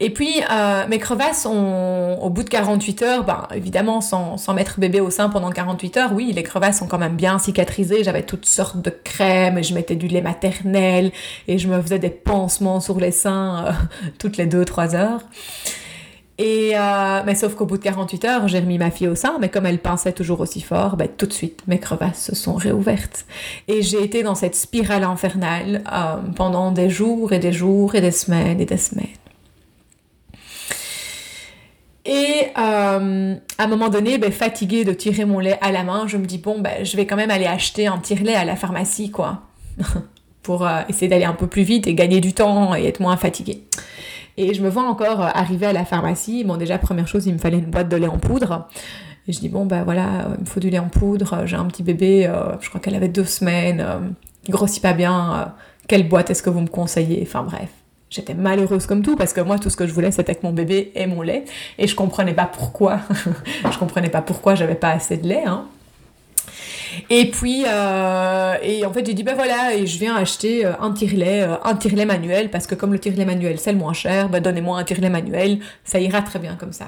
[0.00, 4.54] Et puis euh, mes crevasses ont, au bout de 48 heures, ben, évidemment sans, sans,
[4.54, 8.04] mettre bébé au sein pendant 48 heures, oui les crevasses sont quand même bien cicatrisées,
[8.04, 11.12] j'avais toutes sortes de crèmes, et je mettais du lait maternel
[11.46, 13.72] et je me faisais des pansements sur les seins euh,
[14.18, 15.20] toutes les 2-3 heures.
[16.42, 19.36] Et euh, mais sauf qu'au bout de 48 heures, j'ai remis ma fille au sein,
[19.40, 22.54] mais comme elle pinçait toujours aussi fort, ben, tout de suite, mes crevasses se sont
[22.54, 23.26] réouvertes.
[23.68, 28.00] Et j'ai été dans cette spirale infernale euh, pendant des jours et des jours et
[28.00, 29.06] des semaines et des semaines.
[32.06, 36.08] Et euh, à un moment donné, ben, fatiguée de tirer mon lait à la main,
[36.08, 38.56] je me dis bon, ben, je vais quand même aller acheter un tire-lait à la
[38.56, 39.42] pharmacie, quoi,
[40.42, 43.62] pour essayer d'aller un peu plus vite et gagner du temps et être moins fatiguée.
[44.36, 46.44] Et je me vois encore euh, arriver à la pharmacie.
[46.44, 48.68] Bon, déjà, première chose, il me fallait une boîte de lait en poudre.
[49.28, 51.46] Et je dis, bon, ben voilà, il me faut du lait en poudre.
[51.46, 53.98] J'ai un petit bébé, euh, je crois qu'elle avait deux semaines, euh,
[54.48, 55.54] grossit pas bien.
[55.86, 57.20] quelle boîte est-ce que vous me conseillez?
[57.22, 57.68] Enfin bref.
[58.10, 60.52] J'étais malheureuse comme tout parce que moi tout ce que je voulais c'était que mon
[60.52, 61.46] bébé ait mon lait
[61.78, 63.00] et je comprenais pas pourquoi
[63.72, 65.64] je comprenais pas pourquoi j'avais pas assez de lait hein.
[67.10, 70.72] Et puis, euh, et en fait, j'ai dit, ben voilà, et je viens acheter euh,
[70.80, 73.92] un tire-lait, euh, un tire-lait manuel, parce que comme le tire-lait manuel, c'est le moins
[73.92, 76.86] cher, ben donnez-moi un tire-lait manuel, ça ira très bien comme ça.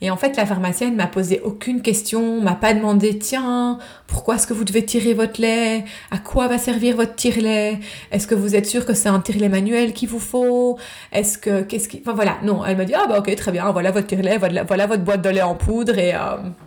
[0.00, 4.46] Et en fait, la pharmacienne m'a posé aucune question, m'a pas demandé, tiens, pourquoi est-ce
[4.46, 5.84] que vous devez tirer votre lait?
[6.10, 7.78] À quoi va servir votre tire-lait
[8.10, 10.78] Est-ce que vous êtes sûr que c'est un tire-lait manuel qu'il vous faut?
[11.12, 12.02] Est-ce que, qu'est-ce qui...
[12.04, 14.64] Enfin voilà, non, elle m'a dit, ah bah ok, très bien, voilà votre tire-lait, voilà,
[14.64, 16.12] voilà votre boîte de lait en poudre, et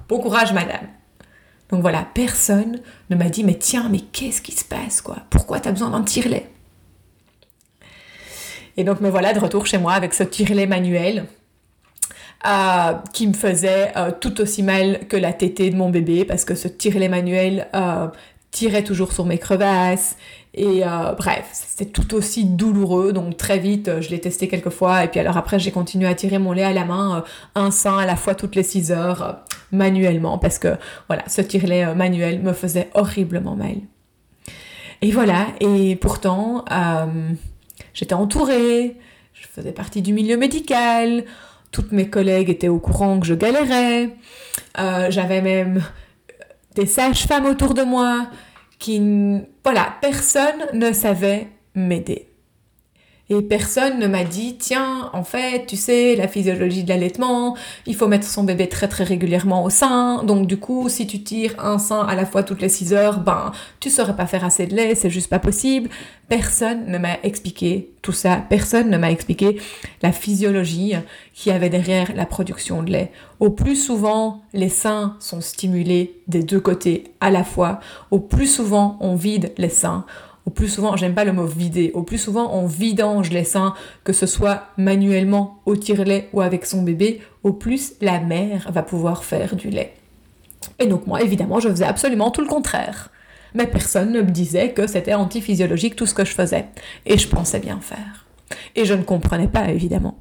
[0.07, 0.87] bon courage madame.
[1.75, 5.17] Donc voilà, personne ne m'a dit mais tiens, mais qu'est-ce qui se passe quoi?
[5.29, 6.49] Pourquoi tu as besoin d'un tire-lait
[8.77, 11.25] Et donc me voilà de retour chez moi avec ce tire-lait manuel
[12.47, 16.45] euh, qui me faisait euh, tout aussi mal que la tétée de mon bébé parce
[16.45, 18.07] que ce tire-lait manuel euh,
[18.51, 20.15] tirait toujours sur mes crevasses
[20.57, 20.83] et
[21.17, 25.19] bref, c'était tout aussi douloureux, donc très vite, je l'ai testé quelques fois, et puis
[25.19, 28.15] alors après, j'ai continué à tirer mon lait à la main, un sein à la
[28.15, 29.43] fois toutes les 6 heures
[29.75, 30.75] manuellement parce que
[31.07, 33.75] voilà, ce tirelet euh, manuel me faisait horriblement mal.
[35.01, 37.29] Et voilà, et pourtant, euh,
[37.93, 38.97] j'étais entourée,
[39.33, 41.25] je faisais partie du milieu médical,
[41.71, 44.15] toutes mes collègues étaient au courant que je galérais,
[44.79, 45.83] euh, j'avais même
[46.75, 48.27] des sages-femmes autour de moi
[48.79, 52.29] qui, voilà, personne ne savait m'aider.
[53.29, 57.55] Et personne ne m'a dit, tiens, en fait, tu sais, la physiologie de l'allaitement,
[57.87, 60.23] il faut mettre son bébé très très régulièrement au sein.
[60.23, 63.19] Donc du coup, si tu tires un sein à la fois toutes les 6 heures,
[63.19, 65.89] ben, tu saurais pas faire assez de lait, c'est juste pas possible.
[66.29, 68.43] Personne ne m'a expliqué tout ça.
[68.47, 69.59] Personne ne m'a expliqué
[70.03, 70.93] la physiologie
[71.33, 73.11] qui avait derrière la production de lait.
[73.39, 77.79] Au plus souvent, les seins sont stimulés des deux côtés à la fois.
[78.11, 80.05] Au plus souvent, on vide les seins
[80.45, 83.73] au plus souvent, j'aime pas le mot vider, au plus souvent on vidange les seins,
[84.03, 88.83] que ce soit manuellement au tire-lait ou avec son bébé, au plus la mère va
[88.83, 89.93] pouvoir faire du lait.
[90.79, 93.09] Et donc moi, évidemment, je faisais absolument tout le contraire.
[93.53, 96.65] Mais personne ne me disait que c'était antiphysiologique tout ce que je faisais.
[97.05, 98.25] Et je pensais bien faire.
[98.75, 100.19] Et je ne comprenais pas, évidemment.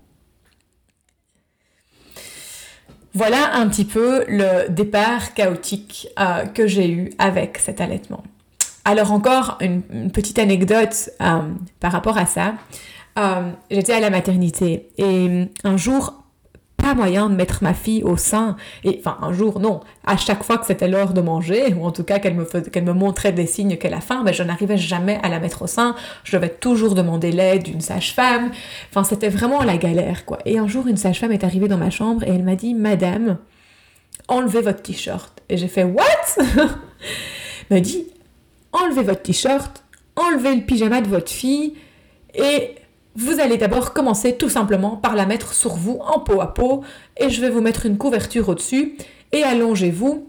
[3.13, 8.25] Voilà un petit peu le départ chaotique euh, que j'ai eu avec cet allaitement.
[8.85, 11.41] Alors encore une, petite anecdote euh,
[11.81, 12.55] par rapport à ça.
[13.19, 16.25] Euh, j'étais à la maternité et un jour,
[16.77, 18.57] pas moyen de mettre ma fille au sein.
[18.83, 19.81] Et enfin, un jour, non.
[20.05, 22.93] À chaque fois que c'était l'heure de manger, ou en tout cas qu'elle me, me
[22.93, 25.95] montrait des signes qu'elle a faim, ben, je n'arrivais jamais à la mettre au sein.
[26.25, 28.51] Je devais toujours demander l'aide d'une sage-femme.
[28.91, 30.39] Enfin, c'était vraiment la galère, quoi.
[30.45, 33.39] Et un jour, une sage-femme est arrivée dans ma chambre et elle m'a dit, Madame,
[34.29, 35.41] enlevez votre t-shirt.
[35.49, 36.03] Et j'ai fait, What?
[37.71, 38.07] Elle dit,
[38.75, 39.85] enlevez votre t-shirt,
[40.17, 41.75] enlevez le pyjama de votre fille
[42.35, 42.75] et
[43.17, 46.83] vous allez d'abord commencer tout simplement par la mettre sur vous en peau à peau
[47.17, 48.97] et je vais vous mettre une couverture au-dessus
[49.33, 50.29] et allongez-vous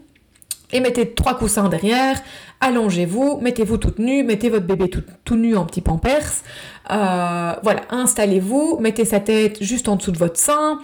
[0.72, 2.20] et mettez trois coussins derrière,
[2.60, 6.42] allongez-vous, mettez-vous toute nue, mettez votre bébé tout, nu en petit pampers,
[6.90, 10.80] euh, voilà, installez-vous, mettez sa tête juste en dessous de votre sein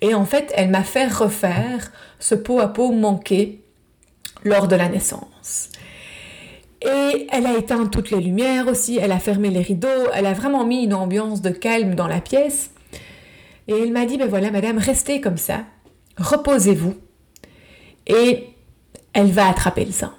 [0.00, 3.62] et en fait elle m'a fait refaire ce peau à peau manqué
[4.44, 5.70] lors de la naissance.
[6.86, 10.34] Et elle a éteint toutes les lumières aussi, elle a fermé les rideaux, elle a
[10.34, 12.70] vraiment mis une ambiance de calme dans la pièce.
[13.66, 15.64] Et elle m'a dit, ben voilà, madame, restez comme ça,
[16.16, 16.94] reposez-vous,
[18.06, 18.44] et
[19.12, 20.14] elle va attraper le sein.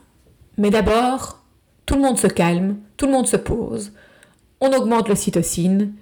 [0.58, 1.39] Mais d'abord,
[1.86, 3.93] tout le monde se calme, tout le monde se pose,
[4.60, 5.93] on augmente l'ocytocine,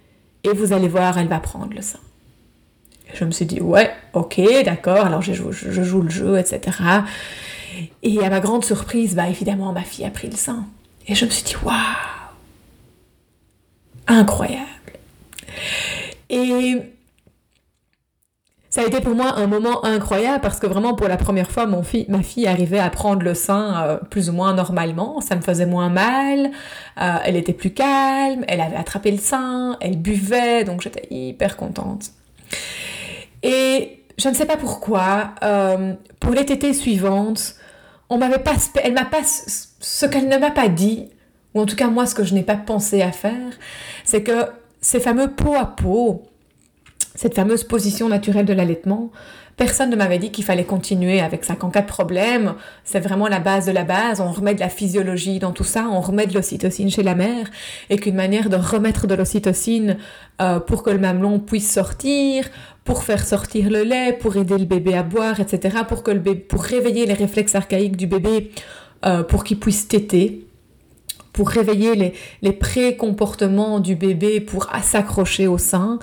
[0.43, 1.99] et vous allez voir, elle va prendre le sein.
[3.13, 6.79] Je me suis dit, ouais, ok, d'accord, alors je joue le jeu, etc.
[8.03, 10.65] Et à ma grande surprise, bah évidemment, ma fille a pris le sein.
[11.07, 11.75] Et je me suis dit, waouh,
[14.07, 14.65] incroyable.
[16.29, 16.81] Et
[18.75, 21.65] ça a été pour moi un moment incroyable parce que vraiment pour la première fois,
[21.65, 21.81] ma
[22.23, 25.21] fille arrivait à prendre le sein euh, plus ou moins normalement.
[25.21, 26.51] Ça me faisait moins mal.
[27.01, 28.43] Euh, elle était plus calme.
[28.49, 29.77] Elle avait attrapé le sein.
[29.79, 30.65] Elle buvait.
[30.65, 32.11] Donc j'étais hyper contente.
[33.43, 37.55] Et je ne sais pas pourquoi, euh, pour les tétées suivantes,
[38.09, 41.09] on m'avait pas, elle m'a pas, ce qu'elle ne m'a pas dit,
[41.53, 43.51] ou en tout cas moi ce que je n'ai pas pensé à faire,
[44.03, 44.45] c'est que
[44.81, 46.23] ces fameux peau à peau,
[47.15, 49.11] cette fameuse position naturelle de l'allaitement,
[49.57, 51.55] personne ne m'avait dit qu'il fallait continuer avec ça.
[51.55, 54.19] Qu'en cas de problème, c'est vraiment la base de la base.
[54.19, 57.49] On remet de la physiologie dans tout ça, on remet de l'ocytocine chez la mère,
[57.89, 59.97] et qu'une manière de remettre de l'ocytocine
[60.41, 62.49] euh, pour que le mamelon puisse sortir,
[62.83, 66.19] pour faire sortir le lait, pour aider le bébé à boire, etc., pour, que le
[66.19, 68.51] bébé, pour réveiller les réflexes archaïques du bébé,
[69.05, 70.45] euh, pour qu'il puisse téter,
[71.31, 75.99] pour réveiller les, les pré-comportements du bébé pour s'accrocher au sein,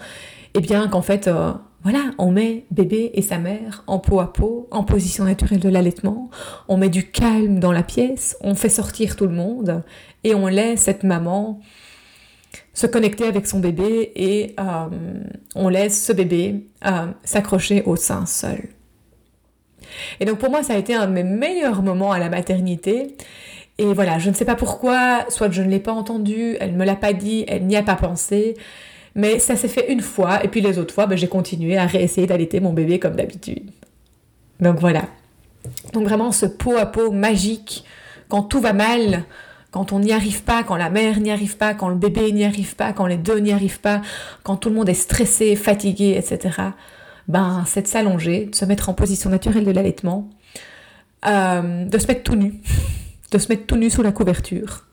[0.55, 4.33] eh bien qu'en fait, euh, voilà, on met bébé et sa mère en peau à
[4.33, 6.31] peau, en position naturelle de l'allaitement,
[6.69, 9.83] on met du calme dans la pièce, on fait sortir tout le monde
[10.23, 11.61] et on laisse cette maman
[12.75, 15.23] se connecter avec son bébé et euh,
[15.55, 18.69] on laisse ce bébé euh, s'accrocher au sein seul.
[20.21, 23.17] Et donc pour moi, ça a été un de mes meilleurs moments à la maternité.
[23.79, 26.77] Et voilà, je ne sais pas pourquoi, soit je ne l'ai pas entendu, elle ne
[26.77, 28.55] me l'a pas dit, elle n'y a pas pensé,
[29.15, 31.87] mais ça s'est fait une fois, et puis les autres fois, ben, j'ai continué à
[31.87, 33.71] réessayer d'allaiter mon bébé comme d'habitude.
[34.61, 35.05] Donc voilà.
[35.93, 37.85] Donc vraiment ce pot à pot magique,
[38.29, 39.25] quand tout va mal,
[39.71, 42.45] quand on n'y arrive pas, quand la mère n'y arrive pas, quand le bébé n'y
[42.45, 44.03] arrive pas, quand les deux n'y arrivent pas,
[44.43, 46.57] quand tout le monde est stressé, fatigué, etc.
[47.29, 50.29] Ben, c'est de s'allonger, de se mettre en position naturelle de l'allaitement,
[51.27, 52.55] euh, de se mettre tout nu,
[53.31, 54.87] de se mettre tout nu sous la couverture,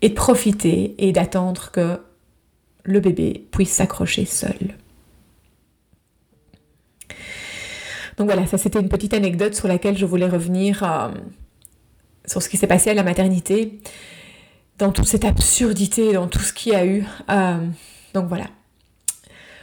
[0.00, 2.00] et de profiter et d'attendre que
[2.84, 4.76] le bébé puisse s'accrocher seul.
[8.16, 11.08] Donc voilà, ça c'était une petite anecdote sur laquelle je voulais revenir euh,
[12.26, 13.78] sur ce qui s'est passé à la maternité,
[14.78, 17.04] dans toute cette absurdité, dans tout ce qu'il y a eu.
[17.30, 17.66] Euh,
[18.14, 18.46] donc voilà.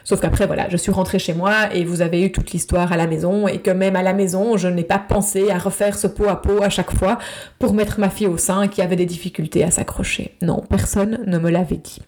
[0.06, 2.98] Sauf qu'après, voilà, je suis rentrée chez moi et vous avez eu toute l'histoire à
[2.98, 6.06] la maison et que même à la maison, je n'ai pas pensé à refaire ce
[6.06, 7.18] pot à pot à chaque fois
[7.58, 10.36] pour mettre ma fille au sein qui avait des difficultés à s'accrocher.
[10.44, 12.02] Non, personne ne me l'avait dit.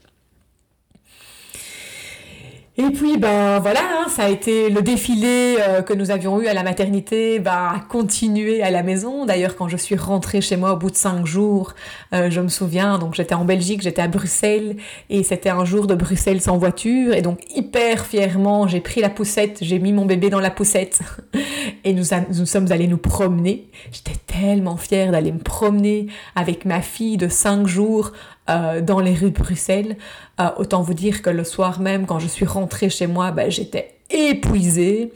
[2.79, 6.45] Et puis, ben voilà, hein, ça a été le défilé euh, que nous avions eu
[6.45, 9.25] à la maternité, ben, a continué à la maison.
[9.25, 11.73] D'ailleurs, quand je suis rentrée chez moi au bout de cinq jours,
[12.13, 14.75] euh, je me souviens, donc j'étais en Belgique, j'étais à Bruxelles,
[15.09, 19.09] et c'était un jour de Bruxelles sans voiture, et donc hyper fièrement, j'ai pris la
[19.09, 20.99] poussette, j'ai mis mon bébé dans la poussette,
[21.83, 22.05] et nous,
[22.37, 23.71] nous sommes allés nous promener.
[23.91, 28.11] J'étais tellement fière d'aller me promener avec ma fille de cinq jours
[28.49, 29.97] euh, dans les rues de Bruxelles.
[30.39, 33.51] Euh, autant vous dire que le soir même, quand je suis rentrée chez moi, ben,
[33.51, 35.11] j'étais épuisée.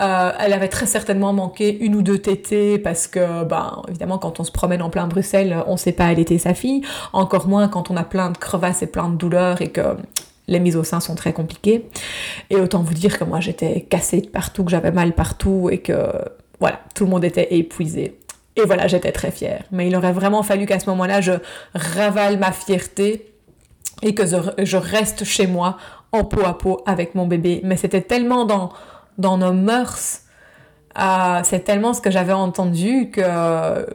[0.00, 4.38] Euh, elle avait très certainement manqué une ou deux tétées parce que, ben, évidemment, quand
[4.38, 6.82] on se promène en plein Bruxelles, on ne sait pas allaiter sa fille.
[7.12, 9.96] Encore moins quand on a plein de crevasses et plein de douleurs et que
[10.46, 11.86] les mises au sein sont très compliquées.
[12.50, 15.78] Et autant vous dire que moi, j'étais cassée de partout, que j'avais mal partout et
[15.78, 16.10] que,
[16.60, 18.18] voilà, tout le monde était épuisé.
[18.58, 19.62] Et voilà, j'étais très fière.
[19.70, 21.32] Mais il aurait vraiment fallu qu'à ce moment-là, je
[21.74, 23.32] ravale ma fierté
[24.02, 25.76] et que je, reste chez moi
[26.10, 27.60] en peau à peau avec mon bébé.
[27.62, 28.72] Mais c'était tellement dans,
[29.16, 30.22] dans nos mœurs,
[30.98, 33.20] euh, c'est tellement ce que j'avais entendu que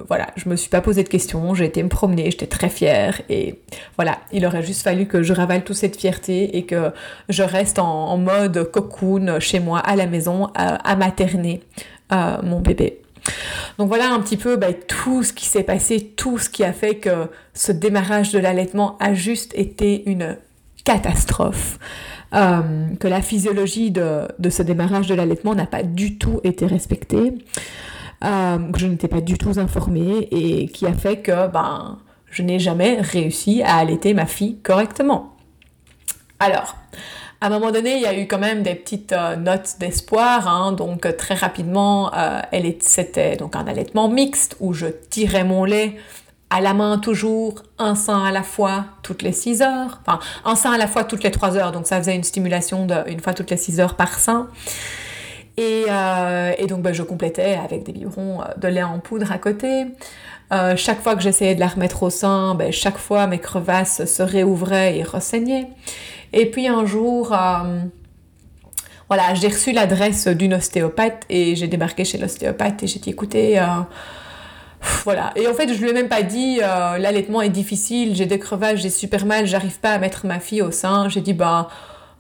[0.08, 3.22] voilà, je me suis pas posé de questions, j'ai été me promener, j'étais très fière
[3.28, 3.60] et
[3.98, 6.92] voilà, il aurait juste fallu que je ravale toute cette fierté et que
[7.28, 11.62] je reste en, mode cocoon chez moi à la maison à materner
[12.14, 13.03] euh, mon bébé.
[13.78, 16.74] Donc voilà un petit peu bah, tout ce qui s'est passé, tout ce qui a
[16.74, 20.38] fait que ce démarrage de l'allaitement a juste été une
[20.84, 21.80] catastrophe.
[22.34, 27.34] Euh, que la physiologie de, ce démarrage de l'allaitement n'a pas du tout été respectée,
[28.24, 32.00] euh, que je n'étais pas du tout informée et qui a fait que ben,
[32.32, 35.36] je n'ai jamais réussi à allaiter ma fille correctement.
[36.40, 36.76] Alors,
[37.44, 40.48] à un moment donné, il y a eu quand même des petites euh, notes d'espoir.
[40.48, 40.72] Hein.
[40.72, 42.40] donc euh, très rapidement, euh,
[42.80, 45.98] c'était donc un allaitement mixte où je tirais mon lait
[46.50, 50.56] à la main toujours, un sein à la fois toutes les 6 heures, enfin un
[50.56, 53.20] sein à la fois toutes les 3 heures, donc ça faisait une stimulation de une
[53.20, 54.48] fois toutes les 6 heures par sein.
[55.58, 55.86] Et,
[56.70, 59.88] donc ben, je complétais avec des biberons de lait en poudre à côté.
[60.78, 64.24] chaque fois que j'essayais de la remettre au sein, ben, chaque fois mes crevasses se
[64.24, 65.68] réouvraient et ressaignaient.
[66.34, 67.80] Et puis un jour, euh,
[69.08, 73.60] voilà, j'ai reçu l'adresse d'une ostéopathe et j'ai débarqué chez l'ostéopathe et j'ai dit écoutez,
[73.60, 73.66] euh,
[75.04, 75.32] voilà.
[75.36, 78.40] Et en fait, je lui ai même pas dit euh, l'allaitement est difficile, j'ai des
[78.40, 81.08] crevages, j'ai super mal, j'arrive pas à mettre ma fille au sein.
[81.08, 81.70] J'ai dit bah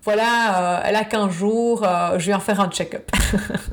[0.03, 3.09] voilà, elle a 15 jours, je vais en faire un check-up.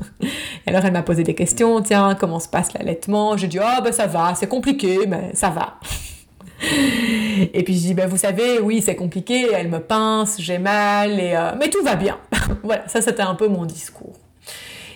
[0.65, 3.35] alors elle m'a posé des questions, tiens, comment se passe l'allaitement?
[3.35, 5.77] J'ai dit, oh ben ça va, c'est compliqué, mais ça va.
[7.53, 11.19] Et puis je dis, ben, vous savez, oui, c'est compliqué, elle me pince, j'ai mal,
[11.19, 12.17] et, euh, mais tout va bien.
[12.63, 14.13] voilà, ça c'était un peu mon discours.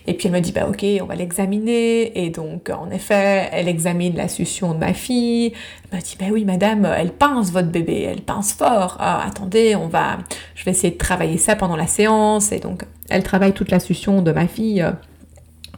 [0.07, 2.23] Et puis elle me dit, bah ok, on va l'examiner.
[2.23, 5.53] Et donc, en effet, elle examine la succion de ma fille.
[5.91, 8.97] Elle me dit, bah oui, madame, elle pince votre bébé, elle pince fort.
[8.99, 10.19] Ah, attendez, on va,
[10.53, 12.51] je vais essayer de travailler ça pendant la séance.
[12.51, 14.91] Et donc, elle travaille toute la succion de ma fille euh,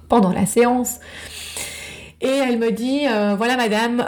[0.09, 0.99] pendant la séance.
[2.19, 4.01] Et elle me dit, euh, voilà, madame,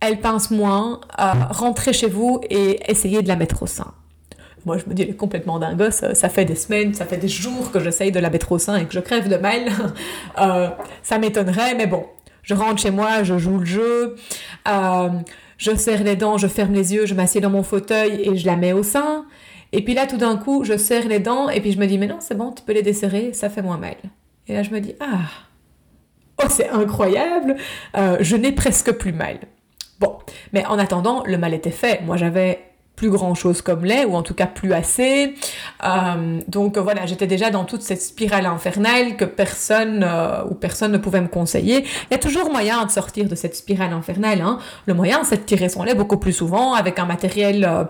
[0.00, 3.92] elle pince moins, euh, rentrez chez vous et essayez de la mettre au sein.
[4.66, 5.90] Moi, je me dis, elle est complètement dingue.
[5.90, 8.76] Ça fait des semaines, ça fait des jours que j'essaye de la mettre au sein
[8.76, 9.68] et que je crève de mal.
[10.38, 10.68] Euh,
[11.02, 12.06] ça m'étonnerait, mais bon.
[12.42, 14.16] Je rentre chez moi, je joue le jeu,
[14.66, 15.08] euh,
[15.58, 18.46] je serre les dents, je ferme les yeux, je m'assieds dans mon fauteuil et je
[18.46, 19.26] la mets au sein.
[19.72, 21.98] Et puis là, tout d'un coup, je serre les dents et puis je me dis,
[21.98, 23.96] mais non, c'est bon, tu peux les desserrer, ça fait moins mal.
[24.48, 25.28] Et là, je me dis, ah,
[26.42, 27.56] oh, c'est incroyable,
[27.96, 29.38] euh, je n'ai presque plus mal.
[30.00, 30.18] Bon,
[30.52, 32.00] mais en attendant, le mal était fait.
[32.02, 32.70] Moi, j'avais
[33.00, 35.34] plus grand chose comme lait, ou en tout cas plus assez.
[35.84, 40.92] Euh, donc voilà, j'étais déjà dans toute cette spirale infernale que personne euh, ou personne
[40.92, 41.84] ne pouvait me conseiller.
[41.84, 44.42] Il y a toujours moyen de sortir de cette spirale infernale.
[44.42, 44.58] Hein.
[44.84, 47.84] Le moyen, c'est de tirer son lait beaucoup plus souvent avec un matériel euh,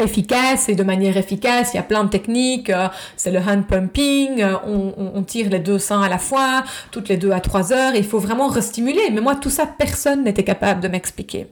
[0.00, 1.70] efficace et de manière efficace.
[1.72, 2.72] Il y a plein de techniques.
[3.16, 4.44] c'est le hand pumping.
[4.66, 7.94] On, on, tire les deux seins à la fois, toutes les deux à trois heures.
[7.94, 9.10] Il faut vraiment restimuler.
[9.12, 11.46] Mais moi, tout ça, personne n'était capable de m'expliquer.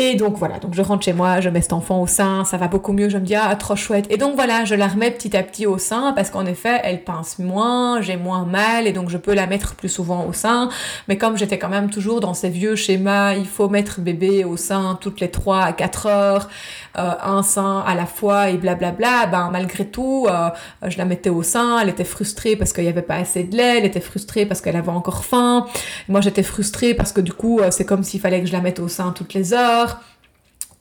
[0.00, 2.56] Et donc voilà, donc je rentre chez moi, je mets cet enfant au sein, ça
[2.56, 4.06] va beaucoup mieux, je me dis ah trop chouette.
[4.10, 7.02] Et donc voilà, je la remets petit à petit au sein parce qu'en effet, elle
[7.02, 10.68] pince moins, j'ai moins mal et donc je peux la mettre plus souvent au sein.
[11.08, 14.56] Mais comme j'étais quand même toujours dans ces vieux schémas, il faut mettre bébé au
[14.56, 16.48] sein toutes les 3 à 4 heures,
[16.96, 20.50] euh, un sein à la fois et blablabla, ben malgré tout, euh,
[20.86, 23.56] je la mettais au sein, elle était frustrée parce qu'il n'y avait pas assez de
[23.56, 25.66] lait, elle était frustrée parce qu'elle avait encore faim.
[26.06, 28.60] Moi j'étais frustrée parce que du coup, euh, c'est comme s'il fallait que je la
[28.60, 29.87] mette au sein toutes les heures.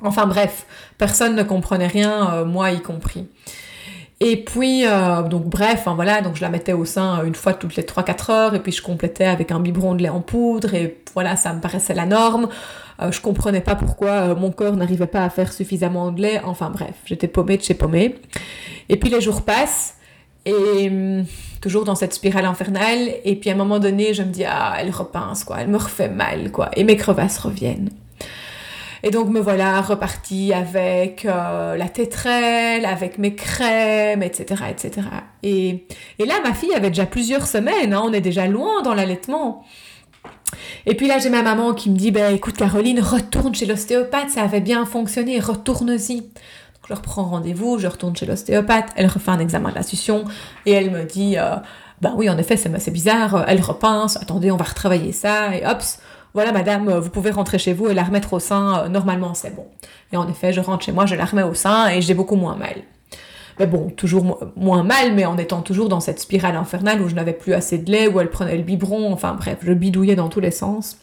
[0.04, 0.66] Enfin bref,
[0.98, 3.28] personne ne comprenait rien, euh, moi y compris.
[4.20, 7.54] Et puis, euh, donc bref, hein, voilà, donc je la mettais au sein une fois
[7.54, 10.74] toutes les 3-4 heures, et puis je complétais avec un biberon de lait en poudre,
[10.74, 12.48] et voilà, ça me paraissait la norme.
[13.00, 16.72] Euh, je comprenais pas pourquoi mon corps n'arrivait pas à faire suffisamment de lait, enfin
[16.72, 18.16] bref, j'étais paumée de chez paumée.
[18.90, 19.96] Et puis les jours passent,
[20.46, 21.26] et hum,
[21.62, 24.78] toujours dans cette spirale infernale, et puis à un moment donné, je me dis, ah,
[24.80, 27.90] elle repince, quoi, elle me refait mal, quoi, et mes crevasses reviennent.
[29.04, 34.64] Et donc me voilà repartie avec euh, la tétrelle, avec mes crèmes, etc.
[34.70, 35.08] etc.
[35.44, 35.86] Et,
[36.20, 39.66] et là, ma fille avait déjà plusieurs semaines, hein, on est déjà loin dans l'allaitement.
[40.86, 44.30] Et puis là, j'ai ma maman qui me dit, ben écoute Caroline, retourne chez l'ostéopathe,
[44.30, 46.22] ça avait bien fonctionné, retourne-y.
[46.22, 46.32] Donc
[46.90, 50.26] je reprends rendez-vous, je retourne chez l'ostéopathe, elle refait un examen de la succion
[50.66, 51.36] et elle me dit,
[52.02, 55.82] ben oui, en effet, c'est bizarre, elle repince, attendez, on va retravailler ça, et hop,
[56.38, 59.34] voilà madame, euh, vous pouvez rentrer chez vous et la remettre au sein, euh, normalement
[59.34, 59.66] c'est bon.
[60.14, 62.36] Et en effet, je rentre chez moi, je la remets au sein et j'ai beaucoup
[62.36, 62.76] moins mal.
[63.58, 67.16] Mais bon, toujours moins mal, mais en étant toujours dans cette spirale infernale où je
[67.16, 70.30] n'avais plus assez de lait, où elle prenait le biberon, enfin bref, je bidouillais dans
[70.30, 71.00] tous les sens,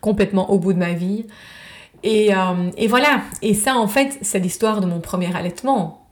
[0.00, 1.26] complètement au bout de ma vie.
[2.02, 6.08] Et, euh, voilà, et ça en fait, c'est l'histoire de mon premier allaitement.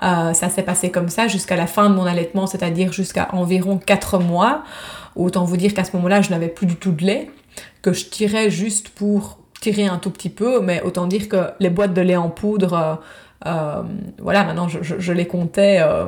[0.00, 4.20] ça s'est passé comme ça jusqu'à la fin de mon allaitement, c'est-à-dire jusqu'à environ 4
[4.20, 4.62] mois.
[5.16, 7.28] Autant vous dire qu'à ce moment-là, je n'avais plus du tout de lait
[7.92, 11.94] je tirais juste pour tirer un tout petit peu, mais autant dire que les boîtes
[11.94, 12.94] de lait en poudre, euh,
[13.46, 13.82] euh,
[14.18, 16.06] voilà, maintenant je, les comptais, euh,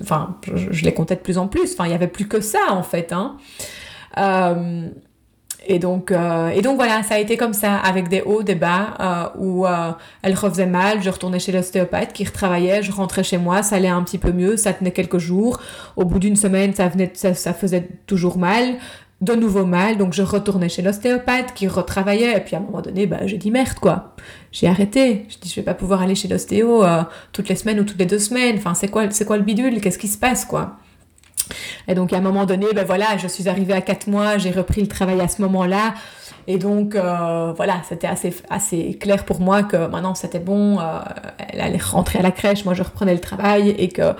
[0.00, 2.70] enfin, je, les comptais de plus en plus, enfin, il n'y avait plus que ça
[2.70, 3.36] en fait, hein.
[5.66, 9.32] et donc, et donc voilà, ça a été comme ça, avec des hauts, des bas,
[9.38, 9.66] où
[10.22, 13.88] elle refaisait mal, je retournais chez l'ostéopathe qui retravaillait, je rentrais chez moi, ça allait
[13.88, 15.60] un petit peu mieux, ça tenait quelques jours.
[15.96, 18.76] Au bout d'une semaine, ça, venait, ça, ça faisait toujours mal
[19.20, 22.82] de nouveau mal, donc je retournais chez l'ostéopathe qui retravaillait, et puis à un moment
[22.82, 24.14] donné, bah, j'ai dit merde quoi.
[24.52, 25.26] J'ai arrêté.
[25.28, 27.02] Je dis je vais pas pouvoir aller chez l'ostéo euh,
[27.32, 28.56] toutes les semaines ou toutes les deux semaines.
[28.58, 29.80] Enfin, c'est quoi, c'est quoi le bidule?
[29.80, 30.76] Qu'est-ce qui se passe quoi?
[31.88, 34.50] Et donc à un moment donné, ben voilà, je suis arrivée à quatre mois, j'ai
[34.50, 35.94] repris le travail à ce moment-là.
[36.46, 41.00] Et donc, euh, voilà, c'était assez, assez clair pour moi que maintenant c'était bon, euh,
[41.38, 44.14] elle allait rentrer à la crèche, moi je reprenais le travail et que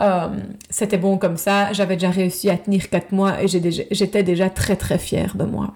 [0.00, 0.28] euh,
[0.68, 1.72] c'était bon comme ça.
[1.72, 5.72] J'avais déjà réussi à tenir quatre mois et j'étais déjà très très fière de moi.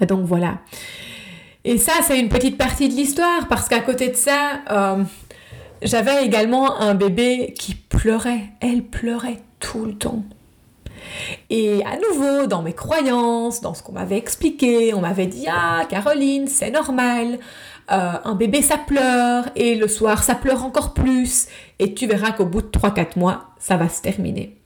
[0.00, 0.58] Et donc voilà.
[1.64, 4.60] Et ça, c'est une petite partie de l'histoire parce qu'à côté de ça,
[5.82, 8.44] j'avais également un bébé qui pleurait.
[8.60, 10.22] Elle pleurait tout le temps.
[11.50, 15.84] Et à nouveau, dans mes croyances, dans ce qu'on m'avait expliqué, on m'avait dit Ah,
[15.88, 17.38] Caroline, c'est normal,
[17.92, 21.46] euh, un bébé ça pleure, et le soir ça pleure encore plus,
[21.78, 24.56] et tu verras qu'au bout de 3-4 mois, ça va se terminer.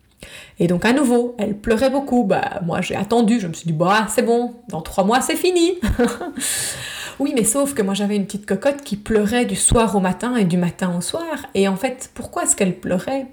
[0.59, 2.25] Et donc à nouveau, elle pleurait beaucoup.
[2.25, 5.37] Bah moi j'ai attendu, je me suis dit bah c'est bon, dans 3 mois c'est
[5.37, 5.79] fini.
[7.19, 10.37] oui, mais sauf que moi j'avais une petite cocotte qui pleurait du soir au matin
[10.37, 11.47] et du matin au soir.
[11.55, 13.27] Et en fait, pourquoi est-ce qu'elle pleurait?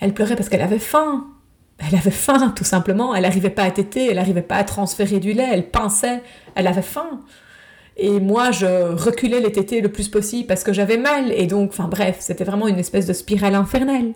[0.00, 1.26] Elle pleurait parce qu'elle avait faim.
[1.78, 3.14] Elle avait faim, tout simplement.
[3.14, 6.22] Elle n'arrivait pas à téter, elle n'arrivait pas à transférer du lait, elle pinçait,
[6.54, 7.20] elle avait faim.
[7.96, 11.32] Et moi, je reculais les tétés le plus possible parce que j'avais mal.
[11.32, 14.12] Et donc, enfin bref, c'était vraiment une espèce de spirale infernale.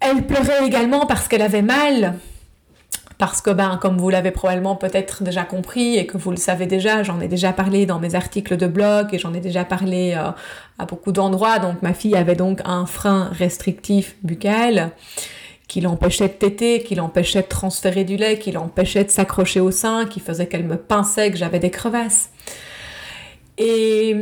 [0.00, 2.14] Elle pleurait également parce qu'elle avait mal
[3.18, 6.66] parce que, ben, comme vous l'avez probablement peut-être déjà compris et que vous le savez
[6.66, 10.14] déjà, j'en ai déjà parlé dans mes articles de blog et j'en ai déjà parlé
[10.16, 10.30] euh,
[10.78, 11.58] à beaucoup d'endroits.
[11.58, 14.92] Donc, ma fille avait donc un frein restrictif buccal
[15.66, 19.70] qui l'empêchait de téter, qui l'empêchait de transférer du lait, qui l'empêchait de s'accrocher au
[19.70, 22.30] sein, qui faisait qu'elle me pinçait, que j'avais des crevasses.
[23.58, 24.14] Et,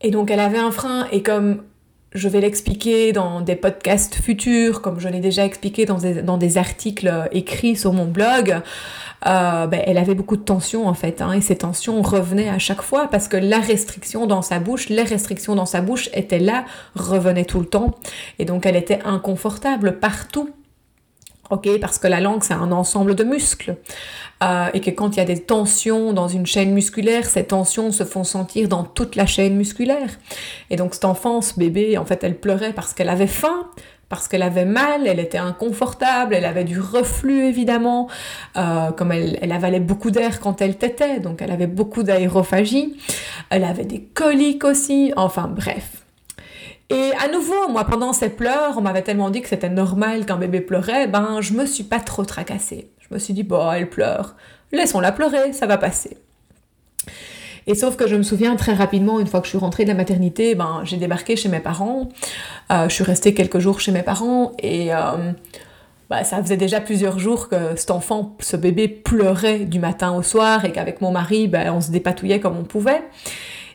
[0.00, 1.62] et donc elle avait un frein et comme
[2.14, 5.98] je vais l'expliquer dans des podcasts futurs, comme je l'ai déjà expliqué dans
[6.36, 8.60] des, articles écrits sur mon blog,
[9.26, 12.58] euh, ben, elle avait beaucoup de tensions en fait, hein, et ces tensions revenaient à
[12.58, 16.38] chaque fois parce que la restriction dans sa bouche, les restrictions dans sa bouche étaient
[16.38, 17.94] là, revenaient tout le temps,
[18.38, 20.50] et donc elle était inconfortable partout.
[21.54, 23.76] Ok, parce que la langue c'est un ensemble de muscles.
[24.42, 27.92] Euh, et que quand il y a des tensions dans une chaîne musculaire, ces tensions
[27.92, 30.10] se font sentir dans toute la chaîne musculaire.
[30.70, 33.68] Et donc cette enfant, ce bébé, en fait, elle pleurait parce qu'elle avait faim,
[34.08, 38.08] parce qu'elle avait mal, elle était inconfortable, elle avait du reflux évidemment,
[38.56, 42.96] euh, comme elle, elle, avalait beaucoup d'air quand elle tétait, donc elle avait beaucoup d'aérophagie,
[43.50, 46.03] elle avait des coliques aussi, enfin bref.
[46.90, 50.36] Et à nouveau, moi, pendant ces pleurs, on m'avait tellement dit que c'était normal qu'un
[50.36, 52.90] bébé pleurait, ben je me suis pas trop tracassée.
[53.00, 54.36] Je me suis dit, bon, elle pleure,
[54.72, 56.18] laissons-la pleurer, ça va passer.
[57.66, 59.88] Et sauf que je me souviens très rapidement, une fois que je suis rentrée de
[59.88, 62.08] la maternité, ben, j'ai débarqué chez mes parents.
[62.70, 65.32] Euh, je suis restée quelques jours chez mes parents et euh,
[66.10, 70.22] bah, ça faisait déjà plusieurs jours que cet enfant, ce bébé pleurait du matin au
[70.22, 73.02] soir et qu'avec mon mari, ben, on se dépatouillait comme on pouvait.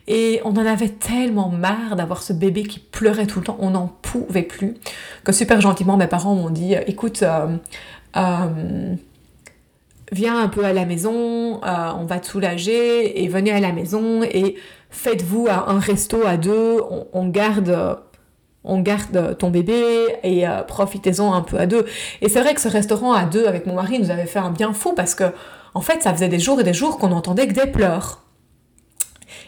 [0.10, 3.70] Et on en avait tellement marre d'avoir ce bébé qui pleurait tout le temps, on
[3.70, 4.74] n'en pouvait plus,
[5.24, 7.24] que super gentiment mes parents m'ont dit, écoute,
[8.18, 8.96] euh,
[10.12, 13.72] viens un peu à la maison, euh, on va te soulager et venez à la
[13.72, 14.56] maison et
[14.90, 16.82] faites-vous un resto à deux,
[17.14, 18.00] on, garde
[18.64, 21.86] on garde ton bébé et euh, profitez-en un peu à deux.
[22.22, 24.52] Et c'est vrai que ce restaurant à deux avec mon mari nous avait fait un
[24.52, 25.26] bien fou parce que
[25.76, 28.24] en fait ça faisait des jours et des jours qu'on entendait que des pleurs.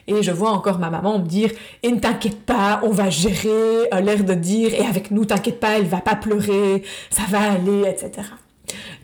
[0.07, 1.51] Et je vois encore ma maman me dire
[1.83, 5.77] Et ne t'inquiète pas, on va gérer, l'air de dire Et avec nous, t'inquiète pas,
[5.77, 8.23] elle va pas pleurer, ça va aller, etc.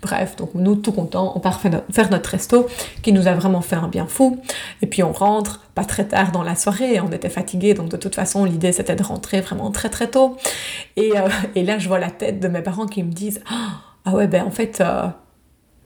[0.01, 2.67] Bref, donc nous, tout contents, on part faire notre resto
[3.01, 4.39] qui nous a vraiment fait un bien fou.
[4.81, 7.97] Et puis on rentre pas très tard dans la soirée, on était fatigués, donc de
[7.97, 10.37] toute façon, l'idée c'était de rentrer vraiment très très tôt.
[10.95, 13.41] Et, euh, et, là, je vois la tête de mes parents qui me disent
[14.05, 15.07] Ah ouais, ben en fait, euh,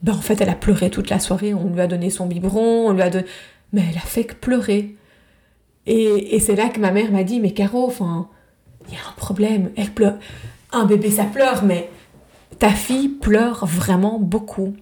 [0.04, 2.90] ben en fait, elle a pleuré toute la soirée, on lui a donné son biberon,
[2.90, 3.26] on lui a donné.
[3.74, 4.96] Mais elle a fait que pleurer.
[5.88, 8.30] Et, et c'est là que ma mère m'a dit Mais Caro, enfin,
[8.88, 10.18] il y a un problème, elle pleure.
[10.72, 11.90] Un bébé ça pleure, mais
[12.60, 14.76] ta fille pleure vraiment beaucoup.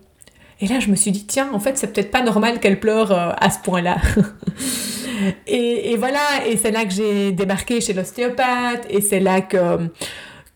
[0.62, 3.12] Et là, je me suis dit, tiens, en fait, c'est peut-être pas normal qu'elle pleure
[3.12, 3.98] euh, à ce point-là.
[5.48, 9.90] et, voilà, et c'est là que j'ai débarqué chez l'ostéopathe, et c'est là que,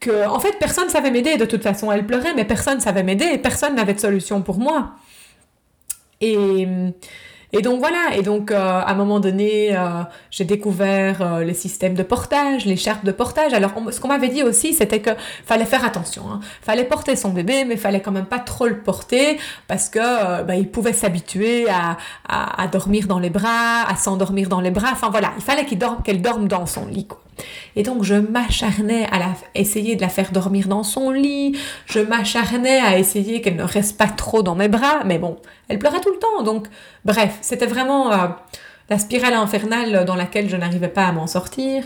[0.02, 1.90] que, en fait, personne ne savait m'aider de toute façon.
[1.90, 4.92] Elle pleurait, mais personne ne savait m'aider, et personne n'avait de solution pour moi.
[6.20, 6.68] Et,
[7.56, 10.02] et donc voilà, et donc euh, à un moment donné, euh,
[10.32, 13.54] j'ai découvert euh, les systèmes de portage, les charpes de portage.
[13.54, 15.12] Alors ce qu'on m'avait dit aussi, c'était que
[15.46, 16.24] fallait faire attention.
[16.32, 16.40] Hein.
[16.64, 19.38] Fallait porter son bébé, mais fallait quand même pas trop le porter
[19.68, 24.72] parce que bah, il pouvait s'habituer à, dormir dans les bras, à s'endormir dans les
[24.72, 24.90] bras.
[24.92, 27.08] Enfin voilà, il fallait qu'il dorme, qu'elle dorme dans son lit.
[27.76, 32.80] Et donc je m'acharnais à essayer de la faire dormir dans son lit, je m'acharnais
[32.80, 36.12] à essayer qu'elle ne reste pas trop dans mes bras, mais bon, elle pleurait tout
[36.12, 36.44] le temps.
[36.44, 36.68] Donc
[37.06, 38.28] bref, c'était vraiment euh,
[38.90, 41.84] la spirale infernale dans laquelle je n'arrivais pas à m'en sortir.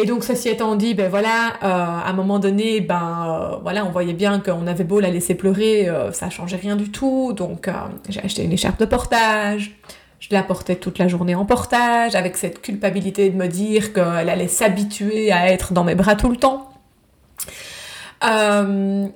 [0.00, 3.84] Et donc, ceci étant dit, ben voilà, euh, à un moment donné, ben euh, voilà,
[3.84, 7.32] on voyait bien qu'on avait beau la laisser pleurer, ça changeait rien du tout.
[7.32, 7.68] Donc,
[8.08, 9.76] j'ai acheté une écharpe de portage,
[10.20, 14.28] je la portais toute la journée en portage, avec cette culpabilité de me dire qu'elle
[14.28, 16.70] allait s'habituer à être dans mes bras tout le temps.
[18.24, 19.06] Euh,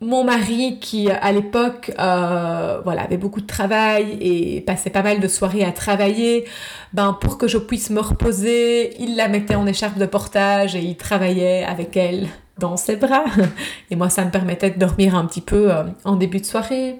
[0.00, 5.28] mon mari qui à l'époque euh, avait beaucoup de travail et passait pas mal de
[5.28, 6.46] soirées à travailler
[6.94, 10.80] ben pour que je puisse me reposer il la mettait en écharpe de portage et
[10.80, 13.24] il travaillait avec elle dans ses bras
[13.90, 16.96] et moi ça me permettait de dormir un petit peu euh, en début de soirée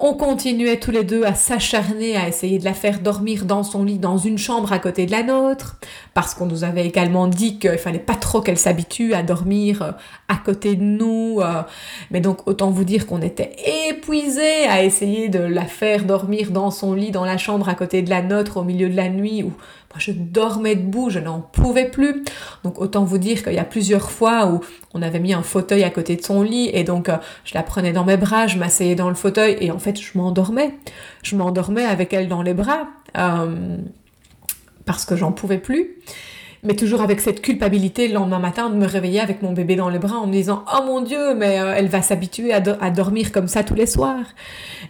[0.00, 3.82] on continuait tous les deux à s'acharner à essayer de la faire dormir dans son
[3.82, 5.76] lit dans une chambre à côté de la nôtre,
[6.14, 9.90] parce qu'on nous avait également dit qu'il fallait pas trop qu'elle s'habitue à dormir euh,
[10.28, 11.40] à côté de nous.
[11.40, 11.62] Euh.
[12.12, 13.56] Mais donc autant vous dire qu'on était
[13.90, 18.02] épuisés à essayer de la faire dormir dans son lit dans la chambre à côté
[18.02, 19.52] de la nôtre au milieu de la nuit où
[19.90, 22.22] moi, je dormais debout, je n'en pouvais plus.
[22.62, 24.60] Donc, autant vous dire qu'il y a plusieurs fois où
[24.92, 27.62] on avait mis un fauteuil à côté de son lit et donc euh, je la
[27.62, 30.74] prenais dans mes bras, je m'asseyais dans le fauteuil et en fait, je m'endormais.
[31.22, 33.78] Je m'endormais avec elle dans les bras euh,
[34.84, 35.96] parce que j'en pouvais plus.
[36.64, 39.88] Mais toujours avec cette culpabilité le lendemain matin de me réveiller avec mon bébé dans
[39.88, 42.90] les bras en me disant Oh mon Dieu, mais euh, elle va s'habituer à, à
[42.90, 44.26] dormir comme ça tous les soirs.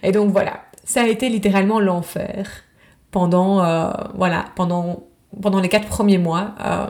[0.03, 2.63] Et donc voilà, ça a été littéralement l'enfer
[3.11, 5.03] pendant, euh, voilà, pendant,
[5.41, 6.51] pendant les quatre premiers mois.
[6.63, 6.87] Euh,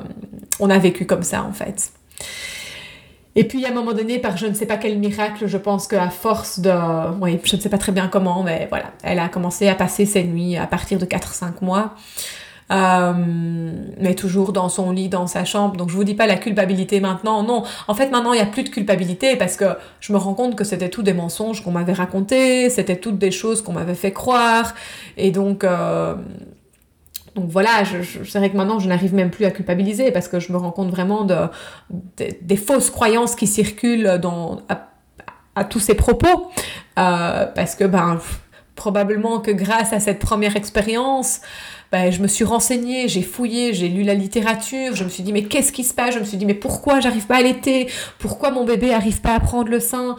[0.60, 1.92] on a vécu comme ça en fait.
[3.36, 5.88] Et puis à un moment donné, par je ne sais pas quel miracle, je pense
[5.88, 6.72] qu'à force de...
[7.22, 10.06] Oui, je ne sais pas très bien comment, mais voilà, elle a commencé à passer
[10.06, 11.94] ses nuits à partir de 4-5 mois.
[12.72, 13.14] Euh,
[14.00, 15.76] mais toujours dans son lit, dans sa chambre.
[15.76, 17.64] Donc je vous dis pas la culpabilité maintenant, non.
[17.88, 19.66] En fait maintenant il n'y a plus de culpabilité parce que
[20.00, 23.32] je me rends compte que c'était tout des mensonges qu'on m'avait racontés, c'était toutes des
[23.32, 24.76] choses qu'on m'avait fait croire.
[25.18, 25.64] Et donc...
[25.64, 26.16] Euh,
[27.36, 30.28] donc voilà, je, je, c'est vrai que maintenant je n'arrive même plus à culpabiliser parce
[30.28, 31.36] que je me rends compte vraiment de,
[32.42, 34.62] des fausses croyances qui circulent dans,
[35.56, 36.50] à, tous ces propos.
[36.98, 38.20] Euh, parce que ben,
[38.76, 41.42] probablement que grâce à cette première expérience,
[41.92, 45.34] ben, je me suis renseignée, j'ai fouillé, j'ai lu la littérature, je me suis dit
[45.34, 46.14] mais qu'est-ce qui se passe?
[46.14, 49.34] Je me suis dit mais pourquoi j'arrive pas à allaiter Pourquoi mon bébé arrive pas
[49.34, 50.16] à prendre le sein?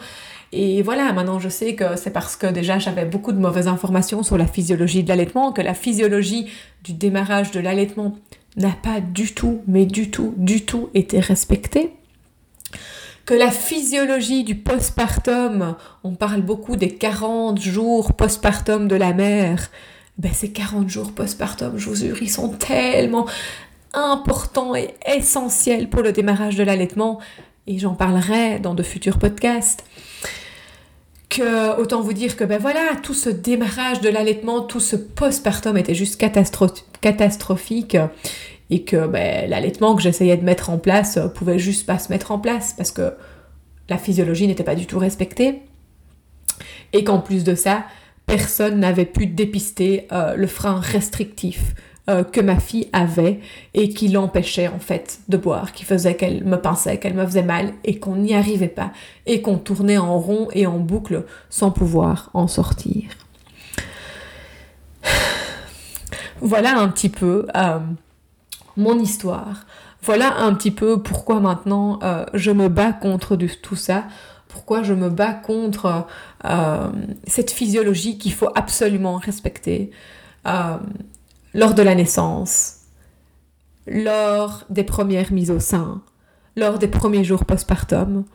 [0.51, 4.21] Et voilà, maintenant je sais que c'est parce que déjà j'avais beaucoup de mauvaises informations
[4.21, 6.49] sur la physiologie de l'allaitement, que la physiologie
[6.83, 8.17] du démarrage de l'allaitement
[8.57, 11.93] n'a pas du tout, mais du tout, du tout été respectée.
[13.25, 19.69] Que la physiologie du postpartum, on parle beaucoup des 40 jours postpartum de la mère,
[20.21, 23.25] ben ces 40 jours postpartum, je vous jure, ils sont tellement
[23.93, 27.19] importants et essentiels pour le démarrage de l'allaitement,
[27.65, 29.83] et j'en parlerai dans de futurs podcasts
[31.29, 35.75] que autant vous dire que ben voilà, tout ce démarrage de l'allaitement, tout ce postpartum
[35.77, 36.21] était juste
[37.01, 37.97] catastrophique
[38.69, 42.31] et que ben, l'allaitement que j'essayais de mettre en place pouvait juste pas se mettre
[42.31, 43.13] en place parce que
[43.89, 45.61] la physiologie n'était pas du tout respectée
[46.91, 47.85] et qu'en plus de ça,
[48.25, 51.75] personne n'avait pu dépister euh, le frein restrictif
[52.09, 53.39] euh, que ma fille avait
[53.73, 57.43] et qui l'empêchait en fait de boire, qui faisait qu'elle me pinçait, qu'elle me faisait
[57.43, 58.91] mal et qu'on n'y arrivait pas
[59.25, 63.03] et qu'on tournait en rond et en boucle sans pouvoir en sortir.
[66.43, 67.79] Voilà un petit peu euh,
[68.77, 69.65] mon histoire.
[70.01, 71.99] Voilà un petit peu pourquoi maintenant
[72.33, 74.05] je me bats contre tout ça,
[74.47, 76.07] pourquoi je me bats contre
[77.27, 79.91] cette physiologie qu'il faut absolument respecter
[80.45, 82.77] lors de la naissance,
[83.87, 86.01] lors des premières mises au sein,
[86.55, 88.25] lors des premiers jours postpartum,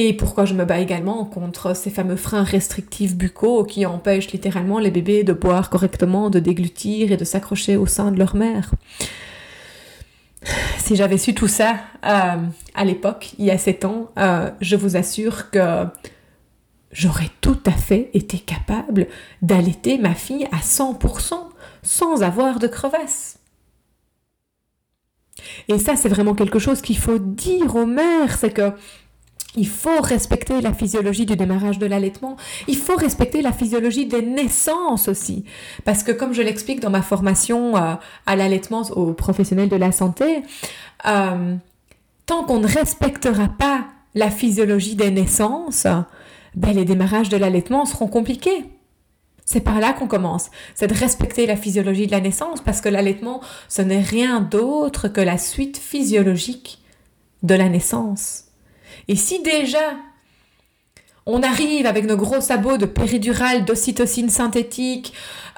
[0.00, 4.78] et pourquoi je me bats également contre ces fameux freins restrictifs buccaux qui empêchent littéralement
[4.78, 8.70] les bébés de boire correctement, de déglutir et de s'accrocher au sein de leur mère.
[10.78, 12.36] Si j'avais su tout ça euh,
[12.76, 15.86] à l'époque, il y a 7 ans, euh, je vous assure que
[16.92, 19.06] j'aurais tout à fait été capable
[19.42, 21.34] d'allaiter ma fille à 100%
[21.82, 23.38] sans avoir de crevasse.
[25.68, 28.72] Et ça, c'est vraiment quelque chose qu'il faut dire aux mères, c'est que
[29.56, 32.36] il faut respecter la physiologie du démarrage de l'allaitement.
[32.68, 35.44] Il faut respecter la physiologie des naissances aussi.
[35.84, 37.94] Parce que comme je l'explique dans ma formation euh,
[38.26, 40.42] à l'allaitement aux professionnels de la santé,
[41.06, 41.56] euh,
[42.26, 45.86] tant qu'on ne respectera pas la physiologie des naissances,
[46.54, 48.64] ben, les démarrages de l'allaitement seront compliqués.
[49.44, 50.50] C'est par là qu'on commence.
[50.74, 55.08] C'est de respecter la physiologie de la naissance parce que l'allaitement, ce n'est rien d'autre
[55.08, 56.82] que la suite physiologique
[57.42, 58.44] de la naissance.
[59.08, 59.96] Et si déjà
[61.24, 65.12] on arrive avec nos gros sabots de péridurale, d'ocytocine synthétique,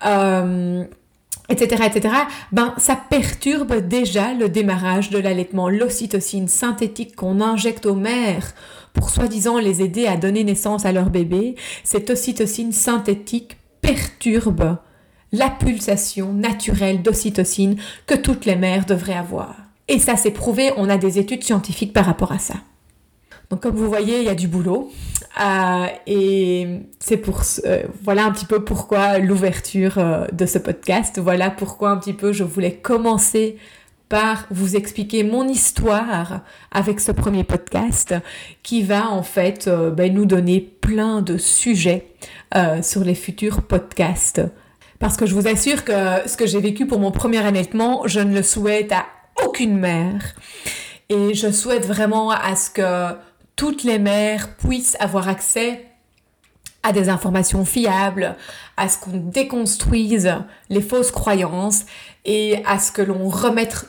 [0.05, 0.84] euh,
[1.49, 2.14] etc., etc.,
[2.53, 5.68] ben, ça perturbe déjà le démarrage de l'allaitement.
[5.68, 8.53] L'ocytocine synthétique qu'on injecte aux mères
[8.93, 14.78] pour soi-disant les aider à donner naissance à leur bébé, cette ocytocine synthétique perturbe
[15.32, 17.76] la pulsation naturelle d'ocytocine
[18.07, 19.57] que toutes les mères devraient avoir.
[19.88, 22.55] Et ça c'est prouvé, on a des études scientifiques par rapport à ça.
[23.51, 24.93] Donc comme vous voyez, il y a du boulot.
[25.41, 26.68] Euh, et
[27.01, 31.18] c'est pour euh, voilà un petit peu pourquoi l'ouverture euh, de ce podcast.
[31.18, 33.57] Voilà pourquoi un petit peu je voulais commencer
[34.11, 36.43] par vous expliquer mon histoire
[36.73, 38.15] avec ce premier podcast
[38.63, 42.13] qui va en fait ben, nous donner plein de sujets
[42.57, 44.43] euh, sur les futurs podcasts.
[44.99, 45.93] Parce que je vous assure que
[46.27, 49.07] ce que j'ai vécu pour mon premier allaitement, je ne le souhaite à
[49.47, 50.35] aucune mère.
[51.09, 53.17] Et je souhaite vraiment à ce que
[53.55, 55.87] toutes les mères puissent avoir accès
[56.83, 58.37] à des informations fiables,
[58.77, 60.35] à ce qu'on déconstruise
[60.69, 61.85] les fausses croyances
[62.25, 63.87] et à ce que l'on remette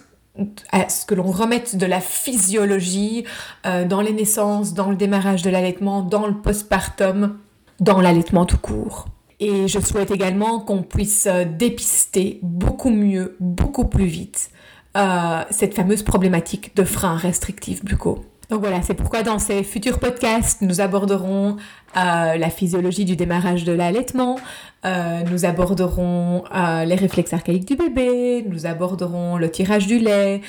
[0.72, 3.26] à ce que l'on remette de la physiologie
[3.66, 7.38] euh, dans les naissances, dans le démarrage de l'allaitement, dans le postpartum,
[7.80, 9.08] dans l'allaitement tout court.
[9.40, 14.52] Et je souhaite également qu'on puisse euh, dépister beaucoup mieux, beaucoup plus vite
[14.98, 18.26] euh, cette fameuse problématique de freins restrictifs buccaux.
[18.50, 21.56] Donc voilà, c'est pourquoi dans ces futurs podcasts, nous aborderons
[21.98, 24.38] euh, la physiologie du démarrage de l'allaitement,
[24.84, 30.42] euh, nous aborderons euh, les réflexes archaïques du bébé, nous aborderons le tirage du lait,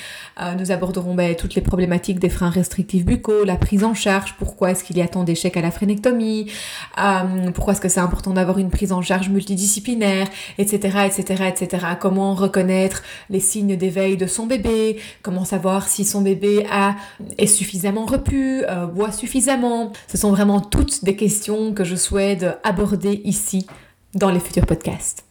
[0.57, 4.71] nous aborderons ben, toutes les problématiques des freins restrictifs buccaux, la prise en charge, pourquoi
[4.71, 6.47] est-ce qu'il y a tant d'échecs à la phrénectomie,
[6.97, 10.27] euh, pourquoi est-ce que c'est important d'avoir une prise en charge multidisciplinaire,
[10.57, 11.85] etc., etc., etc.
[11.99, 16.95] Comment reconnaître les signes d'éveil de son bébé, comment savoir si son bébé a,
[17.37, 18.63] est suffisamment repu,
[18.95, 19.91] boit suffisamment.
[20.07, 21.15] Ce sont vraiment toutes des
[21.75, 23.65] que je souhaite aborder ici
[24.13, 25.25] dans les futurs podcasts.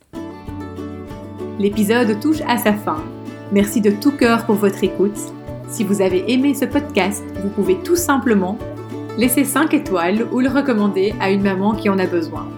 [1.59, 3.05] L'épisode touche à sa fin.
[3.53, 5.19] Merci de tout cœur pour votre écoute.
[5.69, 8.59] Si vous avez aimé ce podcast, vous pouvez tout simplement
[9.17, 12.49] laisser 5 étoiles ou le recommander à une maman qui en a besoin.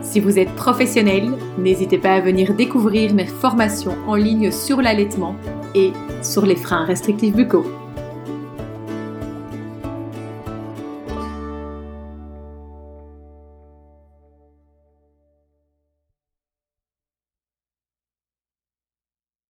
[0.00, 5.36] Si vous êtes professionnel, n'hésitez pas à venir découvrir mes formations en ligne sur l'allaitement
[5.74, 7.66] et sur les freins restrictifs buccaux.